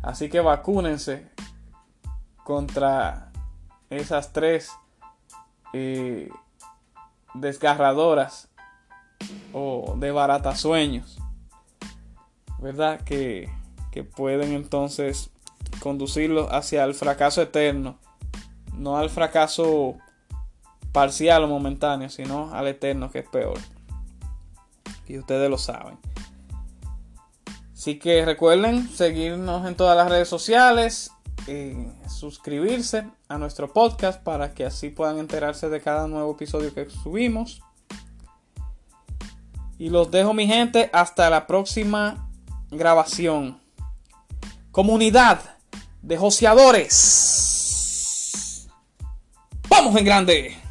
Así 0.00 0.28
que 0.28 0.38
vacúnense 0.38 1.26
contra 2.44 3.32
esas 3.90 4.32
tres 4.32 4.70
eh, 5.72 6.28
desgarradoras 7.34 8.48
o 9.52 9.94
de 9.96 10.10
baratasueños, 10.10 11.18
¿verdad? 12.58 13.00
Que, 13.02 13.48
que 13.90 14.04
pueden 14.04 14.52
entonces 14.52 15.30
conducirlos 15.80 16.48
hacia 16.50 16.84
el 16.84 16.94
fracaso 16.94 17.42
eterno, 17.42 17.98
no 18.74 18.96
al 18.96 19.10
fracaso 19.10 19.96
parcial 20.92 21.44
o 21.44 21.48
momentáneo, 21.48 22.08
sino 22.08 22.52
al 22.52 22.68
eterno 22.68 23.10
que 23.10 23.20
es 23.20 23.28
peor. 23.28 23.58
Y 25.06 25.18
ustedes 25.18 25.50
lo 25.50 25.58
saben. 25.58 25.98
Así 27.72 27.98
que 27.98 28.24
recuerden 28.24 28.88
seguirnos 28.88 29.66
en 29.66 29.74
todas 29.74 29.96
las 29.96 30.08
redes 30.08 30.28
sociales, 30.28 31.12
suscribirse 32.08 33.06
a 33.28 33.38
nuestro 33.38 33.72
podcast 33.72 34.22
para 34.22 34.54
que 34.54 34.64
así 34.64 34.90
puedan 34.90 35.18
enterarse 35.18 35.68
de 35.68 35.80
cada 35.80 36.06
nuevo 36.06 36.32
episodio 36.32 36.72
que 36.74 36.88
subimos. 36.90 37.62
Y 39.78 39.88
los 39.88 40.10
dejo 40.10 40.34
mi 40.34 40.46
gente 40.46 40.90
hasta 40.92 41.30
la 41.30 41.46
próxima 41.46 42.28
grabación. 42.70 43.60
Comunidad 44.70 45.56
de 46.02 46.16
joseadores. 46.16 47.08
Vamos 49.68 49.96
en 49.96 50.04
grande. 50.04 50.69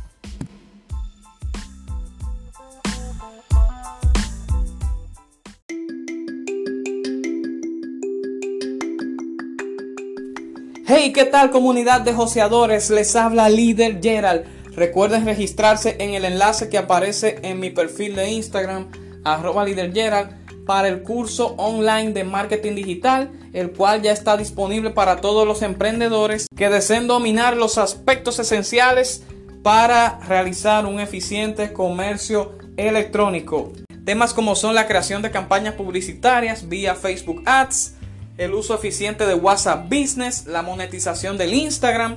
Hey, 11.02 11.14
¿qué 11.14 11.24
tal 11.24 11.50
comunidad 11.50 12.02
de 12.02 12.12
joseadores? 12.12 12.90
Les 12.90 13.16
habla 13.16 13.48
líder 13.48 14.02
Gerald. 14.04 14.44
Recuerden 14.76 15.24
registrarse 15.24 15.96
en 16.00 16.14
el 16.14 16.26
enlace 16.26 16.68
que 16.68 16.78
aparece 16.78 17.40
en 17.42 17.62
mi 17.62 17.70
perfil 17.70 18.18
de 18.18 18.30
Instagram, 18.30 18.92
arroba 19.24 19.64
líder 19.64 19.94
Gerald, 19.94 20.32
para 20.66 20.90
el 20.90 21.02
curso 21.02 21.56
online 21.56 22.12
de 22.12 22.26
marketing 22.26 22.76
digital, 22.76 23.32
el 23.54 23.72
cual 23.72 24.02
ya 24.02 24.12
está 24.12 24.36
disponible 24.36 24.90
para 24.90 25.22
todos 25.22 25.48
los 25.48 25.62
emprendedores 25.62 26.48
que 26.54 26.68
deseen 26.68 27.08
dominar 27.08 27.56
los 27.56 27.78
aspectos 27.78 28.38
esenciales 28.38 29.24
para 29.64 30.20
realizar 30.28 30.86
un 30.86 31.00
eficiente 31.00 31.72
comercio 31.72 32.58
electrónico. 32.76 33.72
Temas 34.04 34.34
como 34.34 34.54
son 34.54 34.76
la 34.76 34.86
creación 34.86 35.22
de 35.22 35.32
campañas 35.32 35.76
publicitarias 35.76 36.68
vía 36.68 36.94
Facebook 36.94 37.42
Ads, 37.46 37.94
el 38.40 38.54
uso 38.54 38.74
eficiente 38.74 39.28
de 39.28 39.36
WhatsApp 39.36 39.90
Business, 39.90 40.48
la 40.48 40.62
monetización 40.62 41.38
del 41.38 41.54
Instagram, 41.54 42.16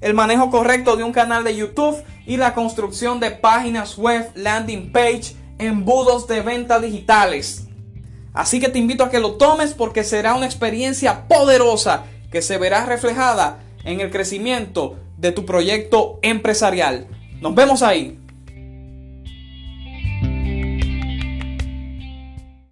el 0.00 0.12
manejo 0.12 0.50
correcto 0.50 0.96
de 0.96 1.04
un 1.04 1.12
canal 1.12 1.44
de 1.44 1.54
YouTube 1.54 2.02
y 2.26 2.36
la 2.36 2.52
construcción 2.52 3.20
de 3.20 3.30
páginas 3.30 3.96
web, 3.96 4.28
landing 4.34 4.90
page, 4.90 5.36
embudos 5.58 6.26
de 6.26 6.40
venta 6.40 6.80
digitales. 6.80 7.68
Así 8.34 8.58
que 8.58 8.68
te 8.68 8.80
invito 8.80 9.04
a 9.04 9.10
que 9.10 9.20
lo 9.20 9.36
tomes 9.36 9.72
porque 9.72 10.02
será 10.02 10.34
una 10.34 10.46
experiencia 10.46 11.28
poderosa 11.28 12.06
que 12.32 12.42
se 12.42 12.58
verá 12.58 12.84
reflejada 12.84 13.60
en 13.84 14.00
el 14.00 14.10
crecimiento 14.10 14.96
de 15.16 15.30
tu 15.30 15.46
proyecto 15.46 16.18
empresarial. 16.22 17.06
Nos 17.40 17.54
vemos 17.54 17.84
ahí. 17.84 18.18